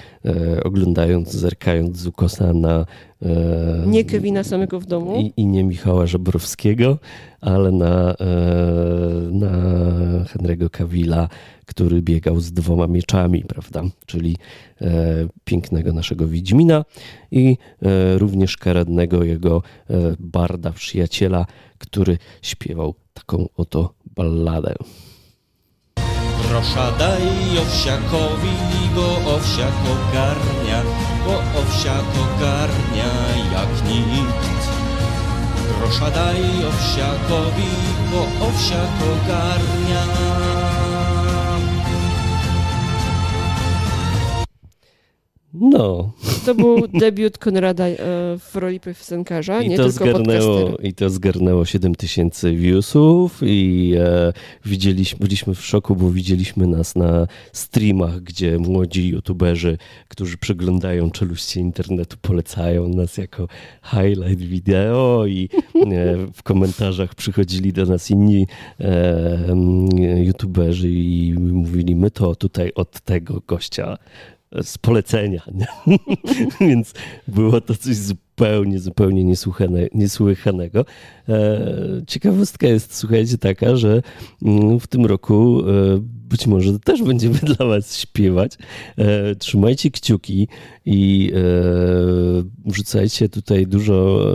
oglądając, 0.64 1.32
zerkając 1.32 1.98
z 1.98 2.06
ukosa 2.06 2.52
na 2.52 2.86
Nie 3.86 4.04
Kevina 4.04 4.44
samego 4.44 4.80
w 4.80 4.86
domu. 4.86 5.16
i, 5.20 5.32
i 5.36 5.46
nie 5.46 5.64
Michała 5.64 6.06
Żebrowskiego, 6.06 6.98
ale 7.40 7.72
na, 7.72 8.14
e, 8.14 8.26
na 9.30 9.50
Henry'ego 10.24 10.70
Cavilla, 10.70 11.28
który 11.66 12.02
biegał 12.02 12.40
z 12.40 12.52
dwoma 12.52 12.86
mieczami, 12.86 13.44
prawda? 13.44 13.82
Czyli 14.06 14.36
e, 14.80 14.86
pięknego 15.44 15.92
naszego 15.92 16.28
Wiedźmina 16.28 16.84
i 17.30 17.56
e, 17.82 18.18
również 18.18 18.56
karadnego 18.56 19.24
jego 19.24 19.62
e, 19.90 19.94
barda, 20.18 20.72
przyjaciela, 20.72 21.46
który 21.78 22.18
śpiewał 22.42 22.94
taką 23.14 23.48
oto 23.56 23.94
balladę. 24.16 24.74
Grosza 26.48 26.92
daj 26.98 27.22
owsiakowi, 27.58 28.54
go 28.94 29.34
owsiak 29.34 29.74
ogarnia, 29.92 30.82
bo 31.28 31.36
owsiak 31.60 32.08
ogarnia 32.24 33.12
jak 33.52 33.72
nikt. 33.88 34.62
Grosza 35.76 36.10
daj 36.10 36.40
owsiakowi, 36.68 37.72
bo 38.10 38.20
owsiak 38.46 38.96
ogarnia. 39.12 40.67
No, 45.54 46.12
To 46.46 46.54
był 46.54 46.88
debiut 46.88 47.38
Konrada 47.38 47.84
e, 47.86 47.96
w 48.38 48.50
roli 48.54 48.80
piosenkarza, 48.80 49.62
I 49.62 49.68
nie 49.68 49.76
to, 49.76 49.82
tylko 49.82 50.04
zgarnęło, 50.04 50.60
podcastera. 50.60 50.88
I 50.88 50.94
to 50.94 51.10
zgarnęło 51.10 51.64
7 51.64 51.94
tysięcy 51.94 52.56
viewsów 52.56 53.40
i 53.42 53.92
e, 53.98 54.32
widzieliśmy, 54.64 55.18
byliśmy 55.18 55.54
w 55.54 55.66
szoku, 55.66 55.96
bo 55.96 56.10
widzieliśmy 56.10 56.66
nas 56.66 56.96
na 56.96 57.26
streamach, 57.52 58.20
gdzie 58.20 58.58
młodzi 58.58 59.08
youtuberzy, 59.08 59.78
którzy 60.08 60.38
przeglądają 60.38 61.10
czeluście 61.10 61.60
internetu, 61.60 62.16
polecają 62.22 62.88
nas 62.88 63.16
jako 63.16 63.48
highlight 63.82 64.42
wideo 64.42 65.26
i 65.26 65.48
e, 65.74 66.16
w 66.34 66.42
komentarzach 66.42 67.14
przychodzili 67.14 67.72
do 67.72 67.86
nas 67.86 68.10
inni 68.10 68.46
e, 68.80 69.54
youtuberzy 70.24 70.90
i 70.90 71.34
mówili, 71.38 71.96
my 71.96 72.10
to 72.10 72.34
tutaj 72.34 72.72
od 72.74 73.00
tego 73.00 73.42
gościa 73.46 73.98
z 74.62 74.78
polecenia. 74.78 75.42
Więc 76.60 76.94
było 77.28 77.60
to 77.60 77.74
coś 77.74 77.96
zupełnie 78.76 79.24
niesłychane, 79.24 79.88
niesłychanego. 79.94 80.84
E, 81.28 82.02
Ciekawostka 82.06 82.66
jest, 82.66 82.94
słuchajcie, 82.94 83.38
taka, 83.38 83.76
że 83.76 84.02
mm, 84.42 84.80
w 84.80 84.86
tym 84.86 85.06
roku 85.06 85.60
e, 85.60 85.98
być 86.02 86.46
może 86.46 86.78
też 86.78 87.02
będziemy 87.02 87.38
dla 87.56 87.66
Was 87.66 87.98
śpiewać. 87.98 88.58
E, 88.98 89.34
Trzymajcie 89.34 89.90
kciuki 89.90 90.48
i 90.86 91.32
wrzucajcie 92.66 93.28
tutaj 93.28 93.66
dużo 93.66 94.26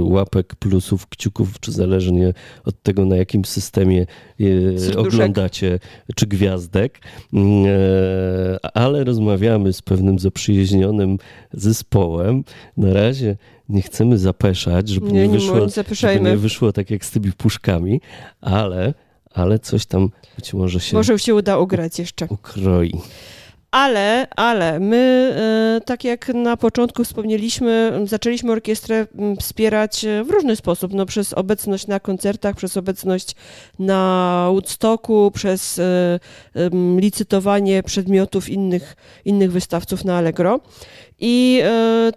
łapek, 0.00 0.54
plusów, 0.54 1.06
kciuków, 1.06 1.60
czy 1.60 1.72
zależnie 1.72 2.34
od 2.64 2.82
tego, 2.82 3.04
na 3.04 3.16
jakim 3.16 3.44
systemie 3.44 4.06
Serduszek. 4.76 4.96
oglądacie, 4.98 5.78
czy 6.14 6.26
gwiazdek. 6.26 7.00
Mm, 7.32 7.64
Ale 8.74 9.04
rozmawiamy 9.04 9.72
z 9.72 9.82
pewnym 9.82 10.18
zaprzyjaźnionym 10.18 11.18
zespołem. 11.52 12.44
Na 12.76 12.92
razie 12.92 13.36
nie 13.68 13.82
chcemy 13.82 14.18
zapeszać, 14.18 14.88
żeby 14.88 15.12
nie, 15.12 15.28
Nie, 15.28 15.34
wyszło, 15.34 15.58
nie 15.58 15.94
żeby 15.94 16.20
nie 16.20 16.36
wyszło 16.36 16.72
tak 16.72 16.90
jak 16.90 17.04
z 17.04 17.10
tymi 17.10 17.32
puszkami, 17.32 18.00
ale, 18.40 18.94
ale 19.34 19.58
coś 19.58 19.86
tam 19.86 20.10
być 20.36 20.54
może 20.54 20.80
się 20.80 20.96
Może 20.96 21.18
się 21.18 21.34
uda 21.34 21.58
ugrać 21.58 21.98
jeszcze. 21.98 22.26
ukroi. 22.30 22.92
Ale, 23.70 24.26
ale 24.36 24.80
my, 24.80 25.34
e, 25.76 25.80
tak 25.80 26.04
jak 26.04 26.28
na 26.28 26.56
początku 26.56 27.04
wspomnieliśmy, 27.04 28.00
zaczęliśmy 28.04 28.52
orkiestrę 28.52 29.06
m, 29.18 29.36
wspierać 29.36 30.04
e, 30.04 30.24
w 30.24 30.30
różny 30.30 30.56
sposób. 30.56 30.92
No, 30.94 31.06
przez 31.06 31.32
obecność 31.32 31.86
na 31.86 32.00
koncertach, 32.00 32.56
przez 32.56 32.76
obecność 32.76 33.36
na 33.78 34.46
Woodstocku, 34.50 35.30
przez 35.34 35.78
e, 35.78 36.18
licytowanie 36.98 37.82
przedmiotów 37.82 38.48
innych, 38.48 38.96
innych 39.24 39.52
wystawców 39.52 40.04
na 40.04 40.18
Allegro. 40.18 40.60
I 41.20 41.62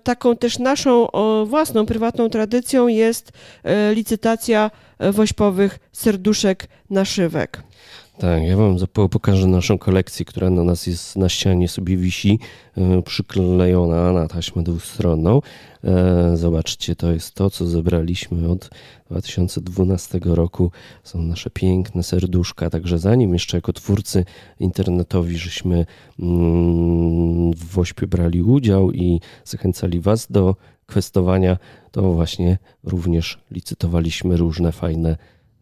taką 0.04 0.36
też 0.36 0.60
naszą 0.60 1.08
własną, 1.46 1.86
prywatną 1.86 2.30
tradycją 2.30 2.88
jest 2.88 3.32
licytacja 3.94 4.72
wośpowych 5.00 5.80
serduszek 5.92 6.68
naszywek. 6.90 7.64
Tak, 8.21 8.43
ja 8.43 8.57
wam 8.57 8.77
pokażę 9.10 9.47
naszą 9.47 9.77
kolekcję, 9.77 10.25
która 10.25 10.49
na 10.49 10.63
nas 10.63 10.88
jest 10.88 11.15
na 11.15 11.29
ścianie 11.29 11.67
sobie 11.67 11.97
wisi, 11.97 12.39
e, 12.77 13.01
przyklejona 13.01 14.13
na 14.13 14.27
taśmę 14.27 14.63
dwustronną. 14.63 15.41
E, 15.84 16.38
Zobaczcie, 16.38 16.95
to 16.95 17.12
jest 17.12 17.36
to, 17.36 17.49
co 17.49 17.65
zebraliśmy 17.65 18.49
od 18.49 18.69
2012 19.10 20.19
roku. 20.36 20.71
Są 21.03 21.21
nasze 21.21 21.49
piękne 21.49 22.03
serduszka, 22.03 22.69
także 22.69 22.99
zanim 22.99 23.34
jeszcze 23.34 23.57
jako 23.57 23.73
twórcy 23.73 24.25
internetowi, 24.60 25.38
żeśmy 25.38 25.86
mm, 26.19 27.53
w 27.53 27.65
Wośpie 27.65 28.07
brali 28.07 28.41
udział 28.41 28.91
i 28.91 29.19
zachęcali 29.45 29.99
was 29.99 30.27
do 30.31 30.55
kwestowania, 30.86 31.57
to 31.91 32.13
właśnie 32.13 32.57
również 32.84 33.39
licytowaliśmy 33.51 34.38
różne 34.38 34.71
fajne 34.71 35.17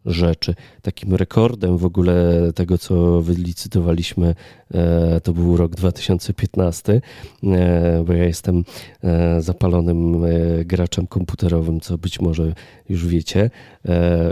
rzeczy. 0.06 0.54
Takim 0.82 1.14
rekordem 1.14 1.78
w 1.78 1.84
ogóle 1.84 2.40
tego, 2.54 2.78
co 2.78 3.22
wylicytowaliśmy, 3.22 4.34
e, 4.74 5.20
to 5.20 5.32
był 5.32 5.56
rok 5.56 5.76
2015, 5.76 7.00
e, 7.44 8.04
bo 8.06 8.12
ja 8.12 8.24
jestem 8.24 8.64
e, 9.04 9.42
zapalonym 9.42 10.24
graczem 10.64 11.06
komputerowym, 11.06 11.80
co 11.80 11.98
być 11.98 12.20
może 12.20 12.54
już 12.88 13.06
wiecie. 13.06 13.50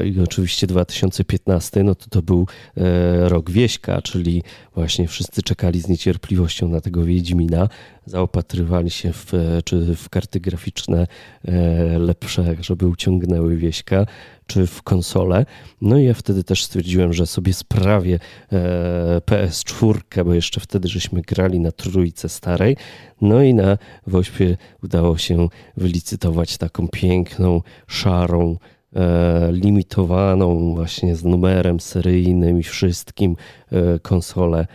I 0.04 0.20
oczywiście 0.20 0.66
2015, 0.66 1.84
no 1.84 1.94
to 1.94 2.06
to 2.10 2.22
był 2.22 2.46
rok 3.20 3.50
Wieśka, 3.50 4.02
czyli 4.02 4.42
właśnie 4.74 5.08
wszyscy 5.08 5.42
czekali 5.42 5.80
z 5.80 5.88
niecierpliwością 5.88 6.68
na 6.68 6.80
tego 6.80 7.04
Wiedźmina, 7.04 7.68
zaopatrywali 8.08 8.90
się 8.90 9.12
w, 9.12 9.34
e, 9.34 9.62
czy 9.62 9.96
w 9.96 10.08
karty 10.08 10.40
graficzne 10.40 11.06
e, 11.44 11.98
lepsze, 11.98 12.56
żeby 12.60 12.86
uciągnęły 12.86 13.56
Wieśka, 13.56 14.06
czy 14.46 14.66
w 14.66 14.82
konsolę. 14.82 15.46
No 15.80 15.98
i 15.98 16.04
ja 16.04 16.14
wtedy 16.14 16.44
też 16.44 16.64
stwierdziłem, 16.64 17.12
że 17.12 17.26
sobie 17.26 17.54
sprawię 17.54 18.18
e, 18.52 19.18
PS4, 19.18 20.24
bo 20.24 20.34
jeszcze 20.34 20.60
wtedy 20.60 20.88
żeśmy 20.88 21.22
grali 21.22 21.60
na 21.60 21.72
trójce 21.72 22.28
starej. 22.28 22.76
No 23.20 23.42
i 23.42 23.54
na 23.54 23.78
Wośpie 24.06 24.56
udało 24.82 25.18
się 25.18 25.48
wylicytować 25.76 26.58
taką 26.58 26.88
piękną, 26.88 27.62
szarą, 27.86 28.56
limitowaną 29.52 30.74
właśnie 30.74 31.16
z 31.16 31.24
numerem 31.24 31.80
seryjnym 31.80 32.60
i 32.60 32.62
wszystkim 32.62 33.36
konsolę 34.02 34.66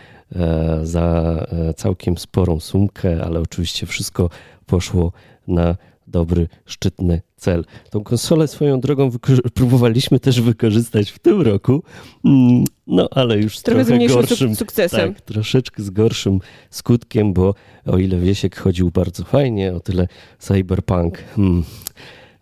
za 0.84 1.38
e, 1.52 1.74
całkiem 1.74 2.17
sporą 2.17 2.60
sumkę, 2.60 3.24
ale 3.26 3.39
oczywiście 3.39 3.86
wszystko 3.86 4.30
poszło 4.65 5.12
na 5.48 5.76
dobry, 6.08 6.48
szczytny 6.65 7.22
cel. 7.36 7.65
Tą 7.89 8.04
konsolę 8.04 8.48
swoją 8.48 8.80
drogą 8.80 9.12
próbowaliśmy 9.54 10.19
też 10.19 10.41
wykorzystać 10.41 11.12
w 11.12 11.19
tym 11.19 11.41
roku, 11.41 11.84
mm, 12.26 12.63
no 12.88 13.08
ale 13.12 13.38
już 13.38 13.58
z 13.58 13.63
Trochę 13.63 13.86
trochę 13.86 14.08
gorszym 14.08 14.56
sukcesem. 14.56 15.13
tak, 15.13 15.22
troszeczkę 15.22 15.84
z 15.84 15.89
gorszym 15.89 16.39
skutkiem, 16.69 17.34
bo 17.34 17.56
o 17.86 17.98
ile 17.98 18.19
Wiesiek 18.19 18.60
chodził 18.60 18.91
bardzo 18.91 19.24
fajnie, 19.24 19.74
o 19.74 19.80
tyle 19.80 20.08
Cyberpunk, 20.39 21.17
hmm, 21.36 21.63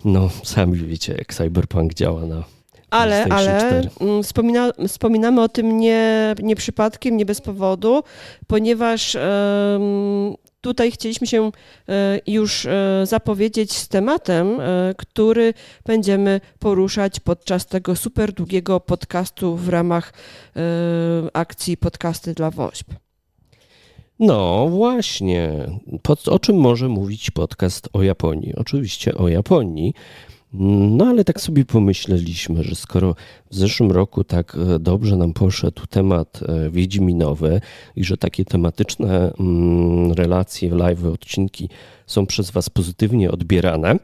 no 0.06 0.30
sami 0.44 0.78
wiecie 0.78 1.16
jak 1.18 1.34
Cyberpunk 1.34 1.94
działa 1.94 2.26
na 2.26 2.44
Ale, 2.92 3.26
ale 3.30 3.58
4. 3.58 3.90
mm, 4.00 4.24
wspomina, 4.24 4.72
wspominamy 4.88 5.42
o 5.42 5.50
tym 5.50 5.78
nie, 5.78 6.36
nie 6.44 6.56
przypadkiem, 6.56 7.18
nie 7.18 7.26
bez 7.26 7.42
powodu, 7.42 8.04
ponieważ 8.48 9.18
tutaj 10.62 10.92
chcieliśmy 10.92 11.28
się 11.28 11.52
e, 11.90 12.20
już 12.28 12.66
e, 12.66 13.02
zapowiedzieć 13.04 13.74
z 13.74 13.88
tematem, 13.88 14.60
e, 14.60 14.94
który 14.98 15.54
będziemy 15.86 16.42
poruszać 16.60 17.20
podczas 17.20 17.66
tego 17.66 17.96
super 17.96 18.34
długiego 18.34 18.80
podcastu 18.80 19.56
w 19.56 19.70
ramach 19.70 20.14
akcji 21.34 21.78
Podcasty 21.78 22.34
dla 22.34 22.52
WOŚP. 22.52 22.88
No 24.20 24.68
właśnie. 24.70 25.52
Po, 26.02 26.16
o 26.26 26.40
czym 26.40 26.56
może 26.56 26.88
mówić 26.88 27.32
podcast 27.32 27.90
o 27.94 28.04
Japonii? 28.04 28.54
Oczywiście 28.56 29.16
o 29.16 29.28
Japonii. 29.28 29.94
No 30.54 31.06
ale 31.06 31.24
tak 31.24 31.42
sobie 31.42 31.66
pomyśleliśmy, 31.66 32.64
że 32.64 32.76
skoro 32.76 33.16
w 33.52 33.56
zeszłym 33.56 33.92
roku 33.92 34.24
tak 34.24 34.58
e, 34.76 34.80
dobrze 34.80 35.18
nam 35.18 35.34
poszedł 35.34 35.88
temat 35.88 36.40
e, 36.48 36.70
wiedźminowy 36.70 37.62
i 37.96 38.04
że 38.04 38.18
takie 38.18 38.46
tematyczne 38.46 39.34
mm, 39.40 40.12
relacje, 40.12 40.76
live, 40.76 41.06
odcinki 41.06 41.70
są 42.08 42.26
przez 42.26 42.52
Was 42.52 42.70
pozytywnie 42.70 43.32
odbierane 43.32 43.96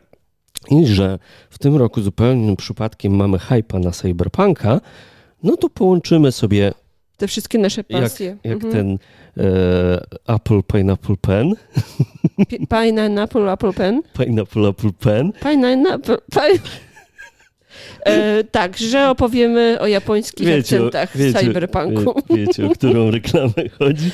i 0.70 0.86
że 0.86 1.20
w 1.50 1.60
tym 1.60 1.76
roku 1.76 2.02
zupełnym 2.02 2.56
przypadkiem 2.56 3.16
mamy 3.16 3.40
hypa 3.40 3.80
na 3.80 3.92
cyberpunka, 3.92 4.82
no 5.44 5.58
to 5.58 5.70
połączymy 5.70 6.32
sobie 6.32 6.72
te 7.18 7.28
wszystkie 7.28 7.58
nasze 7.60 7.84
Jak, 7.90 8.02
pasje. 8.02 8.38
jak 8.44 8.56
Mhm. 8.64 8.72
ten 8.74 8.98
e, 9.46 10.34
Apple 10.36 10.62
Pineapple 10.74 11.16
Pen, 11.22 11.56
Pi- 12.50 12.68
Pineapple, 12.68 13.52
Apple 13.52 13.74
Pen. 13.74 14.02
Pineapple 14.20 14.68
Apple 14.68 14.92
Pen. 15.00 15.32
Pineapple, 15.44 16.18
pine... 16.32 16.60
E, 18.06 18.44
tak, 18.44 18.78
że 18.78 19.10
opowiemy 19.10 19.78
o 19.80 19.88
japońskich 19.88 20.60
akcentach 20.60 21.12
w 21.16 21.34
cyberpunku. 21.40 22.22
Wie, 22.30 22.36
wiecie, 22.46 22.66
o 22.66 22.70
którą 22.70 23.12
reklamę 23.12 23.54
chodzi. 23.80 24.12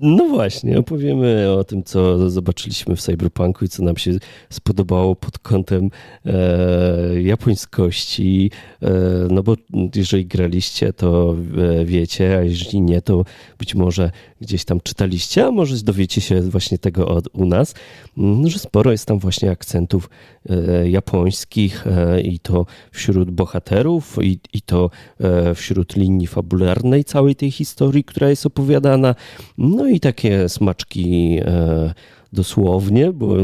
No 0.00 0.28
właśnie, 0.28 0.78
opowiemy 0.78 1.52
o 1.52 1.64
tym, 1.64 1.84
co 1.84 2.30
zobaczyliśmy 2.30 2.96
w 2.96 3.00
Cyberpunku 3.00 3.64
i 3.64 3.68
co 3.68 3.82
nam 3.82 3.96
się 3.96 4.12
spodobało 4.50 5.16
pod 5.16 5.38
kątem 5.38 5.90
e, 6.26 7.22
japońskości. 7.22 8.50
E, 8.82 8.90
no 9.30 9.42
bo 9.42 9.54
jeżeli 9.94 10.26
graliście, 10.26 10.92
to 10.92 11.36
e, 11.80 11.84
wiecie, 11.84 12.38
a 12.38 12.42
jeżeli 12.42 12.80
nie, 12.80 13.02
to 13.02 13.24
być 13.58 13.74
może 13.74 14.10
gdzieś 14.40 14.64
tam 14.64 14.80
czytaliście, 14.80 15.46
a 15.46 15.50
może 15.50 15.76
dowiecie 15.76 16.20
się 16.20 16.40
właśnie 16.40 16.78
tego 16.78 17.08
od, 17.08 17.28
u 17.32 17.44
nas, 17.44 17.74
m, 18.18 18.48
że 18.48 18.58
sporo 18.58 18.92
jest 18.92 19.06
tam 19.06 19.18
właśnie 19.18 19.50
akcentów 19.50 20.10
e, 20.50 20.90
japońskich 20.90 21.86
e, 21.86 22.20
i 22.20 22.38
to 22.38 22.66
wśród 22.90 23.30
bohaterów, 23.30 24.18
i, 24.22 24.38
i 24.52 24.62
to 24.62 24.90
e, 25.20 25.54
wśród 25.54 25.96
linii 25.96 26.26
fabularnej 26.26 27.04
całej 27.04 27.36
tej 27.36 27.50
historii, 27.50 28.04
która 28.04 28.30
jest 28.30 28.46
opowiadana. 28.46 29.14
No 29.58 29.87
i 29.90 30.00
takie 30.00 30.48
smaczki 30.48 31.40
e, 31.44 31.94
dosłownie, 32.32 33.12
bo 33.12 33.34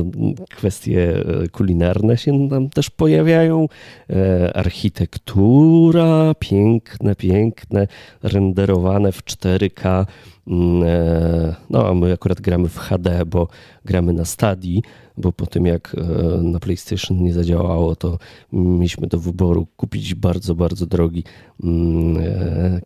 kwestie 0.50 1.24
e, 1.42 1.48
kulinarne 1.48 2.16
się 2.16 2.48
tam 2.48 2.70
też 2.70 2.90
pojawiają. 2.90 3.68
E, 4.10 4.56
Architektura, 4.56 6.34
piękne, 6.38 7.14
piękne, 7.14 7.86
renderowane 8.22 9.12
w 9.12 9.24
4K. 9.24 10.06
Mm, 10.46 10.82
e, 10.86 11.54
No, 11.70 11.88
a 11.88 11.94
my 11.94 12.12
akurat 12.12 12.40
gramy 12.40 12.68
w 12.68 12.78
HD, 12.78 13.26
bo 13.26 13.48
gramy 13.84 14.12
na 14.12 14.24
Stadii, 14.24 14.82
bo 15.16 15.32
po 15.32 15.46
tym 15.46 15.66
jak 15.66 15.96
na 16.42 16.60
PlayStation 16.60 17.22
nie 17.22 17.32
zadziałało, 17.32 17.96
to 17.96 18.18
mieliśmy 18.52 19.06
do 19.06 19.18
wyboru 19.18 19.66
kupić 19.76 20.14
bardzo, 20.14 20.54
bardzo 20.54 20.86
drogi 20.86 21.24
mm, 21.64 22.16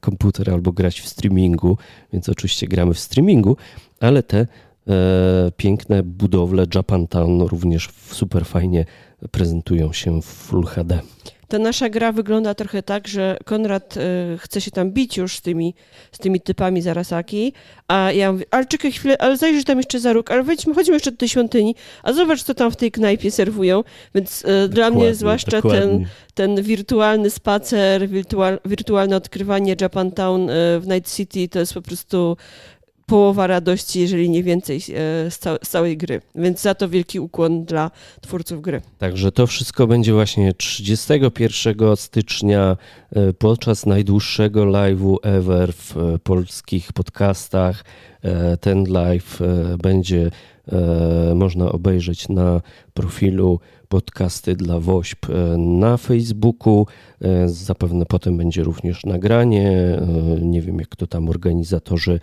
komputer 0.01 0.51
albo 0.51 0.73
grać 0.73 1.01
w 1.01 1.09
streamingu, 1.09 1.79
więc 2.13 2.29
oczywiście 2.29 2.67
gramy 2.69 2.95
w 2.95 2.99
streamingu, 2.99 3.57
ale 4.01 4.23
te 4.23 4.47
piękne 5.57 6.03
budowle 6.03 6.67
Japantown 6.75 7.41
również 7.43 7.89
super 8.13 8.47
fajnie 8.47 8.85
prezentują 9.31 9.93
się 9.93 10.23
w 10.23 10.25
Full 10.25 10.65
HD. 10.65 11.01
Ta 11.49 11.59
nasza 11.59 11.89
gra 11.89 12.13
wygląda 12.13 12.55
trochę 12.55 12.83
tak, 12.83 13.09
że 13.09 13.37
Konrad 13.45 13.97
e, 13.97 14.01
chce 14.39 14.61
się 14.61 14.71
tam 14.71 14.91
bić 14.91 15.17
już 15.17 15.37
z 15.37 15.41
tymi, 15.41 15.75
z 16.13 16.19
tymi 16.19 16.41
typami 16.41 16.83
Zarasaki, 16.83 17.53
a 17.89 18.13
ja 18.13 18.33
mówię, 18.33 18.45
ale 18.51 18.67
czekaj 18.67 18.93
chwilę, 18.93 19.19
ale 19.19 19.37
zajrzyj 19.37 19.65
tam 19.65 19.77
jeszcze 19.79 20.01
za 20.01 20.13
róg, 20.13 20.31
ale 20.31 20.43
wejdźmy, 20.43 20.75
chodźmy 20.75 20.95
jeszcze 20.95 21.11
do 21.11 21.17
tej 21.17 21.29
świątyni, 21.29 21.75
a 22.03 22.13
zobacz, 22.13 22.43
co 22.43 22.55
tam 22.55 22.71
w 22.71 22.77
tej 22.77 22.91
knajpie 22.91 23.31
serwują. 23.31 23.85
Więc 24.15 24.45
e, 24.45 24.69
dla 24.69 24.91
mnie 24.91 24.95
Dokładnie, 24.95 25.15
zwłaszcza 25.15 25.51
ten, 25.51 25.63
dokładnie. 25.63 26.07
ten 26.35 26.63
wirtualny 26.63 27.31
spacer, 27.31 28.09
wirtual, 28.09 28.61
wirtualne 28.65 29.17
odkrywanie 29.17 29.77
Japantown 29.81 30.51
e, 30.51 30.55
w 30.81 30.89
Night 30.89 31.15
City 31.15 31.49
to 31.49 31.59
jest 31.59 31.75
po 31.75 31.83
prostu 31.83 32.37
połowa 33.09 33.47
radości, 33.47 34.01
jeżeli 34.01 34.31
nie 34.31 34.43
więcej 34.43 34.77
e, 34.77 34.81
z, 35.31 35.39
cał- 35.39 35.59
z 35.65 35.69
całej 35.69 35.97
gry. 35.97 36.21
Więc 36.35 36.61
za 36.61 36.75
to 36.75 36.89
wielki 36.89 37.21
ukłon 37.21 37.65
dla 37.65 37.91
twórców 38.21 38.61
gry. 38.61 38.81
Także 38.99 39.33
to 39.33 39.47
wszystko 39.47 39.87
będzie 39.87 40.13
właśnie 40.13 40.53
31 40.53 41.97
stycznia 41.97 42.77
e, 43.13 43.33
podczas 43.33 43.87
najdłuższego 43.87 44.65
live'u 44.65 45.17
ever 45.23 45.73
w 45.73 45.97
e, 45.97 46.19
polskich 46.19 46.93
podcastach. 46.93 47.85
Ten 48.61 48.85
live 48.85 49.39
będzie 49.83 50.31
można 51.35 51.73
obejrzeć 51.73 52.29
na 52.29 52.61
profilu 52.95 53.61
podcasty 53.89 54.57
dla 54.57 54.81
WOŚP 54.81 55.27
e, 55.31 55.59
na 55.59 55.97
Facebooku. 55.97 56.87
E, 57.23 57.49
Zapewne 57.49 58.07
potem 58.07 58.37
będzie 58.37 58.63
również 58.63 59.05
nagranie. 59.07 59.71
E, 59.71 60.41
Nie 60.43 60.63
wiem, 60.63 60.79
jak 60.79 60.97
to 60.97 61.07
tam 61.07 61.29
organizatorzy 61.29 62.21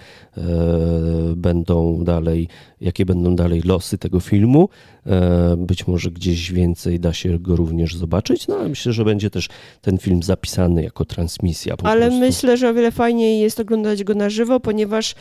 będą 1.35 2.03
dalej, 2.03 2.47
jakie 2.81 3.05
będą 3.05 3.35
dalej 3.35 3.61
losy 3.61 3.97
tego 3.97 4.19
filmu. 4.19 4.69
Być 5.57 5.87
może 5.87 6.11
gdzieś 6.11 6.51
więcej 6.51 6.99
da 6.99 7.13
się 7.13 7.39
go 7.39 7.55
również 7.55 7.95
zobaczyć. 7.95 8.47
No 8.47 8.55
ale 8.55 8.69
myślę, 8.69 8.93
że 8.93 9.05
będzie 9.05 9.29
też 9.29 9.49
ten 9.81 9.97
film 9.97 10.23
zapisany 10.23 10.83
jako 10.83 11.05
transmisja. 11.05 11.77
Po 11.77 11.87
Ale 11.87 12.01
prostu. 12.01 12.19
myślę, 12.19 12.57
że 12.57 12.69
o 12.69 12.73
wiele 12.73 12.91
fajniej 12.91 13.39
jest 13.39 13.59
oglądać 13.59 14.03
go 14.03 14.13
na 14.15 14.29
żywo, 14.29 14.59
ponieważ 14.59 15.15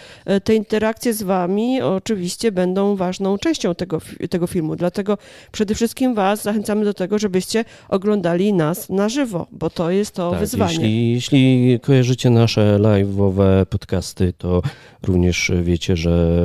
te 0.44 0.54
interakcje 0.54 1.14
z 1.14 1.22
wami 1.22 1.82
oczywiście 1.82 2.52
będą 2.52 2.96
ważną 2.96 3.38
częścią 3.38 3.74
tego, 3.74 4.00
tego 4.30 4.46
filmu. 4.46 4.76
Dlatego 4.76 5.18
przede 5.52 5.74
wszystkim 5.74 6.14
was 6.14 6.33
zachęcamy 6.42 6.84
do 6.84 6.94
tego, 6.94 7.18
żebyście 7.18 7.64
oglądali 7.88 8.52
nas 8.52 8.90
na 8.90 9.08
żywo, 9.08 9.46
bo 9.52 9.70
to 9.70 9.90
jest 9.90 10.14
to 10.14 10.30
Tak, 10.30 10.40
wyzwanie. 10.40 10.74
Jeśli, 10.74 11.12
jeśli 11.12 11.80
kojarzycie 11.80 12.30
nasze 12.30 12.78
live'owe 12.78 13.66
podcasty, 13.66 14.32
to 14.38 14.62
również 15.02 15.52
wiecie, 15.62 15.96
że 15.96 16.40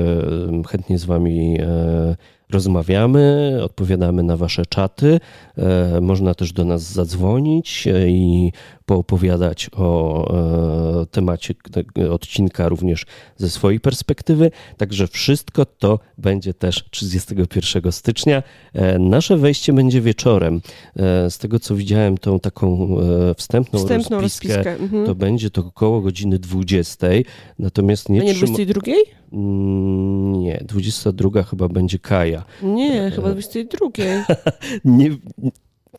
chętnie 0.67 0.97
z 0.97 1.05
wami 1.05 1.57
e, 1.61 2.15
rozmawiamy, 2.49 3.57
odpowiadamy 3.63 4.23
na 4.23 4.37
wasze 4.37 4.65
czaty. 4.65 5.19
E, 5.59 6.01
Można 6.01 6.33
też 6.33 6.53
do 6.53 6.65
nas 6.65 6.81
zadzwonić 6.93 7.87
e, 7.87 8.09
i 8.09 8.51
poopowiadać 8.85 9.69
o 9.77 11.01
e, 11.01 11.05
temacie 11.05 11.53
tego 11.71 12.13
odcinka 12.13 12.69
również 12.69 13.05
ze 13.37 13.49
swojej 13.49 13.79
perspektywy. 13.79 14.51
Także 14.77 15.07
wszystko 15.07 15.65
to 15.65 15.99
będzie 16.17 16.53
też 16.53 16.85
31 16.91 17.91
stycznia. 17.91 18.43
Nasze 18.99 19.37
wejście 19.37 19.73
będzie 19.73 20.01
wieczorem. 20.01 20.61
Z 21.29 21.37
tego 21.37 21.59
co 21.59 21.75
widziałem, 21.75 22.17
tą 22.17 22.39
taką 22.39 22.95
wstępną, 23.37 23.79
Wstępną 23.79 24.21
rozpiskę, 24.21 24.57
rozpiskę. 24.57 24.83
Mhm. 24.83 25.05
to 25.05 25.15
będzie 25.15 25.49
to 25.49 25.61
około 25.65 26.01
godziny 26.01 26.39
20. 26.39 27.07
Natomiast 27.59 28.09
nie, 28.09 28.21
A 28.21 28.23
nie 28.23 28.33
trzyma... 28.33 28.47
22? 28.47 28.81
Mm, 29.33 30.33
Nie, 30.39 30.63
22 30.65 31.43
chyba 31.43 31.67
będzie 31.67 31.99
Kaja. 31.99 32.43
Nie, 32.63 33.11
chyba 33.11 33.29
22. 33.31 33.87
Nie, 34.85 35.09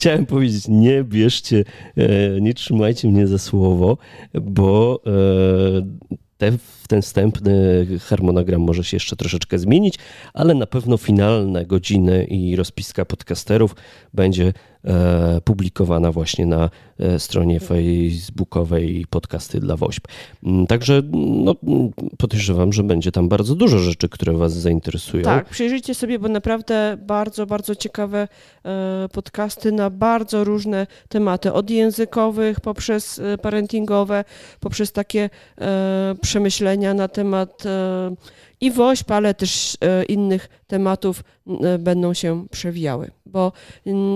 chciałem 0.00 0.26
powiedzieć, 0.26 0.68
nie 0.68 1.04
bierzcie, 1.04 1.64
e, 1.96 2.40
nie 2.40 2.54
trzymajcie 2.54 3.08
mnie 3.08 3.26
za 3.26 3.38
słowo, 3.38 3.98
bo 4.34 5.00
e, 5.06 5.10
te, 6.38 6.52
ten 6.88 7.02
wstępny 7.02 7.86
harmonogram 8.00 8.60
może 8.60 8.84
się 8.84 8.96
jeszcze 8.96 9.16
troszeczkę 9.16 9.58
zmienić, 9.58 9.94
ale 10.34 10.54
na 10.54 10.66
pewno 10.66 10.96
finalne 10.96 11.66
godziny 11.66 12.24
i 12.24 12.56
rozpiska 12.56 13.04
podcasterów 13.04 13.76
będzie 14.14 14.52
publikowana 15.44 16.12
właśnie 16.12 16.46
na 16.46 16.70
e, 16.98 17.18
stronie 17.18 17.60
facebookowej 17.60 19.06
podcasty 19.10 19.60
dla 19.60 19.76
WOŚP. 19.76 20.08
Mm, 20.44 20.66
Także 20.66 21.02
no, 21.12 21.54
podejrzewam, 22.18 22.72
że 22.72 22.82
będzie 22.82 23.12
tam 23.12 23.28
bardzo 23.28 23.54
dużo 23.54 23.78
rzeczy, 23.78 24.08
które 24.08 24.32
Was 24.32 24.52
zainteresują. 24.52 25.24
Tak, 25.24 25.48
przyjrzyjcie 25.48 25.94
sobie, 25.94 26.18
bo 26.18 26.28
naprawdę 26.28 26.96
bardzo, 27.06 27.46
bardzo 27.46 27.74
ciekawe 27.74 28.28
e, 28.64 29.08
podcasty 29.12 29.72
na 29.72 29.90
bardzo 29.90 30.44
różne 30.44 30.86
tematy, 31.08 31.52
od 31.52 31.70
językowych 31.70 32.60
poprzez 32.60 33.18
e, 33.18 33.38
parentingowe, 33.38 34.24
poprzez 34.60 34.92
takie 34.92 35.30
e, 35.60 36.14
przemyślenia 36.20 36.94
na 36.94 37.08
temat 37.08 37.66
e, 37.66 38.10
i 38.60 38.70
WOŚP, 38.70 39.10
ale 39.10 39.34
też 39.34 39.76
e, 39.80 40.04
innych 40.04 40.48
tematów 40.66 41.24
e, 41.60 41.78
będą 41.78 42.14
się 42.14 42.46
przewijały. 42.50 43.10
Bo 43.26 43.52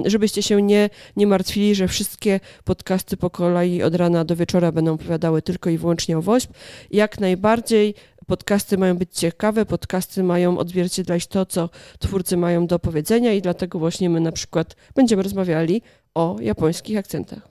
żebyście 0.06 0.42
się 0.42 0.62
nie, 0.62 0.90
nie 1.16 1.26
martwili, 1.26 1.74
że 1.74 1.88
wszystkie 1.88 2.40
podcasty 2.64 3.16
po 3.16 3.30
kolei 3.30 3.82
od 3.82 3.94
rana 3.94 4.24
do 4.24 4.36
wieczora 4.36 4.72
będą 4.72 4.94
opowiadały 4.94 5.42
tylko 5.42 5.70
i 5.70 5.78
wyłącznie 5.78 6.18
o 6.18 6.22
WOŚP. 6.22 6.52
Jak 6.90 7.20
najbardziej 7.20 7.94
podcasty 8.26 8.78
mają 8.78 8.96
być 8.96 9.18
ciekawe, 9.18 9.66
podcasty 9.66 10.22
mają 10.22 10.58
odzwierciedlać 10.58 11.26
to, 11.26 11.46
co 11.46 11.70
twórcy 11.98 12.36
mają 12.36 12.66
do 12.66 12.78
powiedzenia 12.78 13.32
i 13.32 13.42
dlatego 13.42 13.78
właśnie 13.78 14.10
my 14.10 14.20
na 14.20 14.32
przykład 14.32 14.76
będziemy 14.94 15.22
rozmawiali 15.22 15.82
o 16.14 16.36
japońskich 16.40 16.98
akcentach 16.98 17.48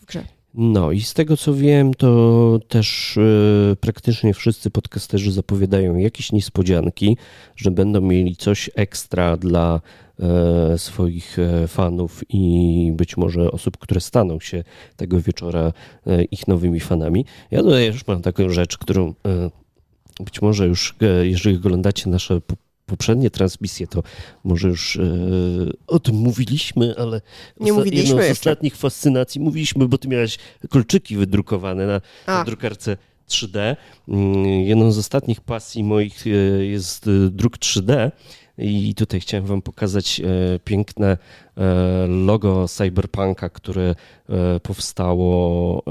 w 0.00 0.04
grze. 0.04 0.35
No 0.58 0.92
i 0.92 1.00
z 1.00 1.14
tego 1.14 1.36
co 1.36 1.54
wiem, 1.54 1.94
to 1.94 2.58
też 2.68 3.18
e, 3.18 3.76
praktycznie 3.76 4.34
wszyscy 4.34 4.70
podcasterzy 4.70 5.32
zapowiadają 5.32 5.96
jakieś 5.96 6.32
niespodzianki, 6.32 7.16
że 7.56 7.70
będą 7.70 8.00
mieli 8.00 8.36
coś 8.36 8.70
ekstra 8.74 9.36
dla 9.36 9.80
e, 10.20 10.78
swoich 10.78 11.38
e, 11.38 11.68
fanów 11.68 12.22
i 12.28 12.92
być 12.94 13.16
może 13.16 13.50
osób, 13.50 13.78
które 13.78 14.00
staną 14.00 14.40
się 14.40 14.64
tego 14.96 15.20
wieczora 15.20 15.72
e, 16.06 16.24
ich 16.24 16.48
nowymi 16.48 16.80
fanami. 16.80 17.24
Ja 17.50 17.62
tutaj 17.62 17.86
już 17.86 18.06
mam 18.06 18.22
taką 18.22 18.48
rzecz, 18.48 18.78
którą 18.78 19.14
e, 19.26 19.50
być 20.24 20.42
może 20.42 20.66
już, 20.66 20.94
e, 21.02 21.26
jeżeli 21.26 21.56
oglądacie 21.56 22.10
nasze 22.10 22.40
poprzednie 22.86 23.30
transmisje, 23.30 23.86
to 23.86 24.02
może 24.44 24.68
już 24.68 24.96
e, 24.96 25.00
o 25.86 25.98
tym 25.98 26.14
mówiliśmy, 26.16 26.94
ale 26.98 27.20
Nie 27.60 27.72
mówiliśmy 27.72 28.06
jedną 28.08 28.22
z 28.22 28.28
jeszcze. 28.28 28.50
ostatnich 28.50 28.76
fascynacji 28.76 29.40
mówiliśmy, 29.40 29.88
bo 29.88 29.98
ty 29.98 30.08
miałeś 30.08 30.38
kolczyki 30.70 31.16
wydrukowane 31.16 31.86
na, 31.86 32.00
na 32.26 32.44
drukarce 32.44 32.96
3D. 33.28 33.76
Mm, 34.08 34.44
Jedną 34.46 34.92
z 34.92 34.98
ostatnich 34.98 35.40
pasji 35.40 35.84
moich 35.84 36.26
e, 36.26 36.30
jest 36.64 37.06
e, 37.06 37.10
druk 37.30 37.58
3D. 37.58 38.10
I 38.58 38.94
tutaj 38.94 39.20
chciałem 39.20 39.46
Wam 39.46 39.62
pokazać 39.62 40.22
piękne 40.64 41.18
logo 42.08 42.68
Cyberpunka, 42.68 43.48
które 43.48 43.94
powstało 44.62 45.82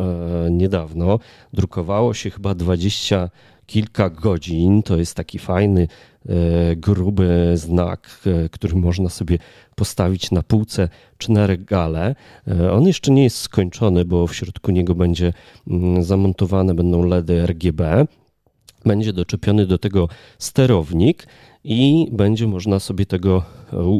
niedawno. 0.51 1.19
Drukowało 1.53 2.13
się 2.13 2.29
chyba 2.29 2.55
20 2.55 3.29
kilka 3.65 4.09
godzin. 4.09 4.83
To 4.83 4.97
jest 4.97 5.15
taki 5.15 5.39
fajny, 5.39 5.87
e, 6.29 6.75
gruby 6.75 7.51
znak, 7.55 8.21
e, 8.25 8.49
który 8.49 8.75
można 8.75 9.09
sobie 9.09 9.37
postawić 9.75 10.31
na 10.31 10.43
półce 10.43 10.89
czy 11.17 11.31
na 11.31 11.47
regale. 11.47 12.15
E, 12.47 12.71
On 12.71 12.87
jeszcze 12.87 13.11
nie 13.11 13.23
jest 13.23 13.37
skończony, 13.37 14.05
bo 14.05 14.27
w 14.27 14.35
środku 14.35 14.71
niego 14.71 14.95
będzie 14.95 15.33
mm, 15.67 16.03
zamontowane 16.03 16.73
będą 16.73 17.05
LEDy 17.05 17.45
RGB. 17.45 18.05
Będzie 18.85 19.13
doczepiony 19.13 19.65
do 19.65 19.77
tego 19.77 20.09
sterownik 20.39 21.27
i 21.63 22.07
będzie 22.11 22.47
można 22.47 22.79
sobie 22.79 23.05
tego 23.05 23.43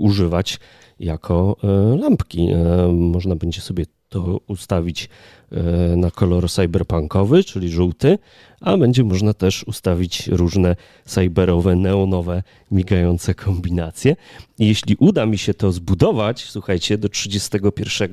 używać 0.02 0.60
jako 1.00 1.58
lampki. 2.00 2.50
Można 2.92 3.36
będzie 3.36 3.62
sobie 3.62 3.86
to 4.16 4.42
ustawić 4.48 5.10
e, 5.52 5.96
na 5.96 6.12
kolor 6.12 6.50
cyberpunkowy, 6.50 7.44
czyli 7.44 7.70
żółty, 7.70 8.18
a 8.62 8.78
będzie 8.78 9.04
można 9.04 9.34
też 9.34 9.64
ustawić 9.64 10.28
różne 10.28 10.76
cyberowe, 11.06 11.76
neonowe, 11.76 12.44
migające 12.72 13.34
kombinacje. 13.34 14.16
I 14.60 14.68
jeśli 14.68 14.96
uda 15.00 15.26
mi 15.26 15.38
się 15.38 15.54
to 15.54 15.72
zbudować, 15.72 16.44
słuchajcie, 16.44 16.98
do 16.98 17.10
31, 17.10 18.10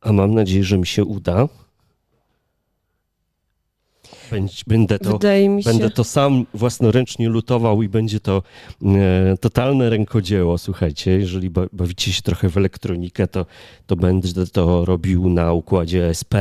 a 0.00 0.12
mam 0.12 0.34
nadzieję, 0.34 0.64
że 0.64 0.78
mi 0.78 0.86
się 0.86 1.04
uda, 1.04 1.48
będę 4.66 4.98
to. 4.98 5.10
Będę 5.64 5.90
to 5.90 6.04
sam 6.04 6.46
własnoręcznie 6.54 7.28
lutował 7.28 7.82
i 7.82 7.88
będzie 7.88 8.20
to 8.20 8.42
e, 8.82 9.36
totalne 9.40 9.90
rękodzieło. 9.90 10.58
Słuchajcie, 10.58 11.10
jeżeli 11.10 11.50
ba- 11.50 11.66
bawicie 11.72 12.12
się 12.12 12.22
trochę 12.22 12.48
w 12.48 12.56
elektronikę, 12.56 13.26
to, 13.26 13.46
to 13.86 13.96
będę 13.96 14.46
to 14.46 14.84
robił 14.84 15.28
na 15.28 15.52
układzie 15.52 16.08
SP 16.20 16.34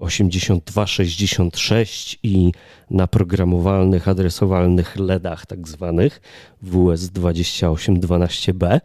8266 0.00 2.18
i 2.22 2.52
na 2.90 3.06
programowalnych, 3.06 4.08
adresowalnych 4.08 4.96
LEDach, 4.96 5.46
tak 5.46 5.68
zwanych 5.68 6.20
WS2812B. 6.64 8.80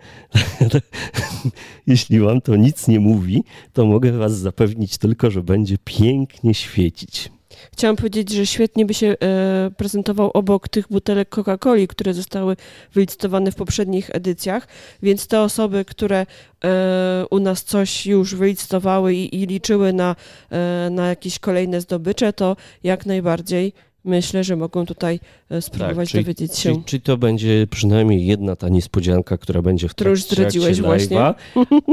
Jeśli 1.88 2.20
wam 2.20 2.42
to 2.42 2.56
nic 2.56 2.88
nie 2.88 3.00
mówi, 3.00 3.44
to 3.74 3.86
mogę 3.86 4.12
was 4.12 4.38
zapewnić 4.38 4.98
tylko, 4.98 5.32
że 5.32 5.44
będzie 5.44 5.76
pięknie 5.84 6.54
świecić. 6.54 7.32
Chciałam 7.74 7.96
powiedzieć, 7.96 8.30
że 8.30 8.46
świetnie 8.46 8.86
by 8.86 8.94
się 8.94 9.08
e, 9.08 9.72
prezentował 9.78 10.32
obok 10.34 10.68
tych 10.68 10.88
butelek 10.88 11.30
Coca-Coli, 11.30 11.88
które 11.88 12.14
zostały 12.14 12.56
wylicytowane 12.94 13.52
w 13.52 13.56
poprzednich 13.56 14.10
edycjach, 14.14 14.68
więc 15.04 15.28
te 15.28 15.42
osoby, 15.42 15.86
które 15.86 16.26
e, 16.66 17.26
u 17.30 17.40
nas 17.40 17.64
coś 17.64 18.06
już 18.06 18.36
wylicytowały 18.36 19.14
i, 19.14 19.42
i 19.42 19.46
liczyły 19.46 19.94
na, 19.94 20.16
e, 20.52 20.90
na 20.92 21.08
jakieś 21.08 21.40
kolejne 21.40 21.82
zdobycze, 21.82 22.34
to 22.34 22.56
jak 22.84 23.06
najbardziej 23.06 23.74
myślę, 24.06 24.44
że 24.44 24.56
mogą 24.56 24.86
tutaj 24.86 25.20
e, 25.50 25.62
spróbować 25.62 25.96
Tak, 25.98 26.08
czyli- 26.08 26.24
dowiedzieć 26.24 26.58
się. 26.58 26.72
Czyli, 26.72 26.84
czyli 26.84 27.02
to 27.02 27.18
będzie 27.18 27.68
przynajmniej 27.70 28.26
jedna 28.26 28.56
ta 28.56 28.70
niespodzianka, 28.70 29.38
która 29.38 29.62
będzie 29.62 29.88
w 29.88 29.92
Którą 29.92 30.10
już 30.12 30.26
trakcie 30.26 30.36
zdradziłeś 30.60 30.82
właśnie. 30.82 31.18
live'a, 31.18 31.34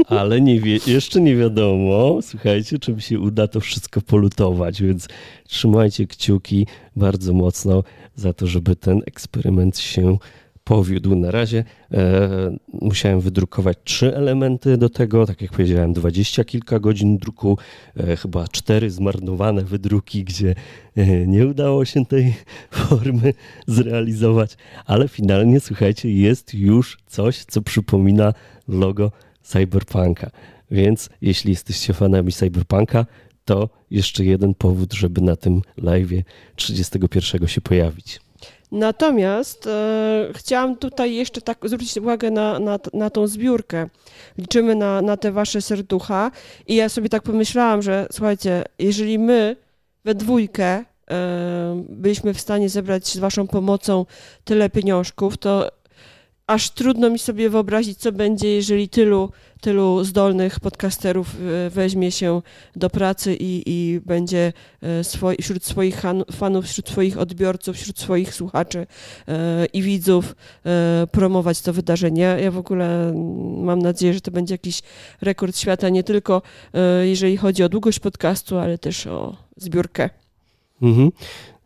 ale 0.19 0.41
nie 0.41 0.59
wie, 0.61 0.79
jeszcze 0.87 1.21
nie 1.21 1.35
wiadomo, 1.35 2.19
słuchajcie, 2.21 2.79
czy 2.79 2.93
mi 2.93 3.01
się 3.01 3.19
uda 3.19 3.47
to 3.47 3.59
wszystko 3.59 4.01
polutować, 4.01 4.81
więc 4.81 5.07
trzymajcie 5.47 6.07
kciuki 6.07 6.67
bardzo 6.95 7.33
mocno 7.33 7.83
za 8.15 8.33
to, 8.33 8.47
żeby 8.47 8.75
ten 8.75 9.01
eksperyment 9.05 9.77
się 9.79 10.17
powiódł. 10.63 11.15
Na 11.15 11.31
razie 11.31 11.63
e, 11.91 12.57
musiałem 12.81 13.21
wydrukować 13.21 13.77
trzy 13.83 14.15
elementy 14.15 14.77
do 14.77 14.89
tego, 14.89 15.25
tak 15.25 15.41
jak 15.41 15.51
powiedziałem, 15.51 15.93
dwadzieścia 15.93 16.43
kilka 16.43 16.79
godzin 16.79 17.17
druku, 17.17 17.57
e, 17.97 18.15
chyba 18.15 18.47
cztery 18.47 18.91
zmarnowane 18.91 19.63
wydruki, 19.63 20.23
gdzie 20.23 20.55
e, 20.95 21.27
nie 21.27 21.47
udało 21.47 21.85
się 21.85 22.05
tej 22.05 22.33
formy 22.71 23.33
zrealizować, 23.67 24.57
ale 24.85 25.07
finalnie, 25.07 25.59
słuchajcie, 25.59 26.13
jest 26.13 26.53
już 26.53 26.97
coś, 27.07 27.45
co 27.45 27.61
przypomina 27.61 28.33
logo 28.67 29.11
Cyberpunka. 29.41 30.31
Więc 30.71 31.09
jeśli 31.21 31.51
jesteście 31.51 31.93
fanami 31.93 32.31
Cyberpunka, 32.31 33.05
to 33.45 33.69
jeszcze 33.91 34.25
jeden 34.25 34.53
powód, 34.53 34.93
żeby 34.93 35.21
na 35.21 35.35
tym 35.35 35.61
live'ie 35.77 36.23
31 36.55 37.47
się 37.47 37.61
pojawić. 37.61 38.19
Natomiast 38.73 39.67
e, 39.67 40.29
chciałam 40.33 40.75
tutaj 40.75 41.15
jeszcze 41.15 41.41
tak 41.41 41.57
zwrócić 41.63 41.97
uwagę 41.97 42.31
na, 42.31 42.59
na, 42.59 42.79
na 42.93 43.09
tą 43.09 43.27
zbiórkę. 43.27 43.89
Liczymy 44.37 44.75
na, 44.75 45.01
na 45.01 45.17
te 45.17 45.31
wasze 45.31 45.61
serducha 45.61 46.31
i 46.67 46.75
ja 46.75 46.89
sobie 46.89 47.09
tak 47.09 47.23
pomyślałam, 47.23 47.81
że 47.81 48.07
słuchajcie, 48.11 48.63
jeżeli 48.79 49.19
my 49.19 49.55
we 50.05 50.15
dwójkę 50.15 50.65
e, 50.65 51.83
byliśmy 51.89 52.33
w 52.33 52.41
stanie 52.41 52.69
zebrać 52.69 53.07
z 53.07 53.17
waszą 53.17 53.47
pomocą 53.47 54.05
tyle 54.43 54.69
pieniążków, 54.69 55.37
to 55.37 55.71
aż 56.47 56.69
trudno 56.69 57.09
mi 57.09 57.19
sobie 57.19 57.49
wyobrazić, 57.49 57.97
co 57.97 58.11
będzie, 58.11 58.55
jeżeli 58.55 58.89
tylu, 58.89 59.31
tylu 59.61 60.03
zdolnych 60.03 60.59
podcasterów 60.59 61.35
e, 61.35 61.69
weźmie 61.69 62.11
się 62.11 62.41
do 62.75 62.89
pracy 62.89 63.35
i, 63.39 63.63
i 63.65 64.01
będzie 64.05 64.53
e, 64.81 65.35
wśród 65.41 65.65
swoich 65.65 66.01
fanów, 66.31 66.65
wśród 66.65 66.89
swoich 66.89 67.17
odbiorców, 67.17 67.75
wśród 67.75 67.99
swoich 67.99 68.33
słuchaczy 68.33 68.87
e, 69.27 69.65
i 69.65 69.81
widzów 69.81 70.35
promować 71.11 71.61
to 71.61 71.73
wydarzenie. 71.73 72.37
Ja 72.41 72.51
w 72.51 72.57
ogóle 72.57 73.09
mm, 73.09 73.63
mam 73.63 73.79
nadzieję, 73.79 74.13
że 74.13 74.21
to 74.21 74.31
będzie 74.31 74.53
jakiś 74.53 74.81
rekord 75.21 75.57
świata, 75.57 75.89
nie 75.89 76.03
tylko 76.03 76.41
jeżeli 77.03 77.37
chodzi 77.37 77.63
o 77.63 77.69
długość 77.69 77.99
podcastu, 77.99 78.57
ale 78.57 78.77
też 78.77 79.07
o 79.07 79.37
zbiórkę. 79.57 80.09
Mhm. 80.81 81.11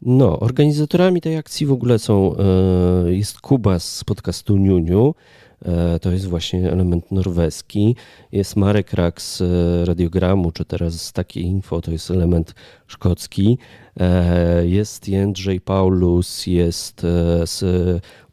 No, 0.01 0.39
organizatorami 0.39 1.21
tej 1.21 1.37
akcji 1.37 1.65
w 1.65 1.71
ogóle 1.71 1.99
są, 1.99 2.35
e, 2.35 3.13
jest 3.13 3.41
Kuba 3.41 3.79
z 3.79 4.03
podcastu 4.03 4.57
Niuniu, 4.57 5.15
e, 5.65 5.99
to 5.99 6.11
jest 6.11 6.25
właśnie 6.25 6.71
element 6.71 7.11
norweski, 7.11 7.95
jest 8.31 8.55
Marek 8.55 8.93
Rak 8.93 9.21
z 9.21 9.41
e, 9.41 9.85
radiogramu, 9.85 10.51
czy 10.51 10.65
teraz 10.65 11.01
z 11.01 11.13
takiej 11.13 11.43
info, 11.43 11.81
to 11.81 11.91
jest 11.91 12.11
element 12.11 12.55
szkocki, 12.87 13.57
jest 14.63 15.07
Jędrzej 15.07 15.61
Paulus, 15.61 16.47
jest 16.47 17.01
z 17.45 17.63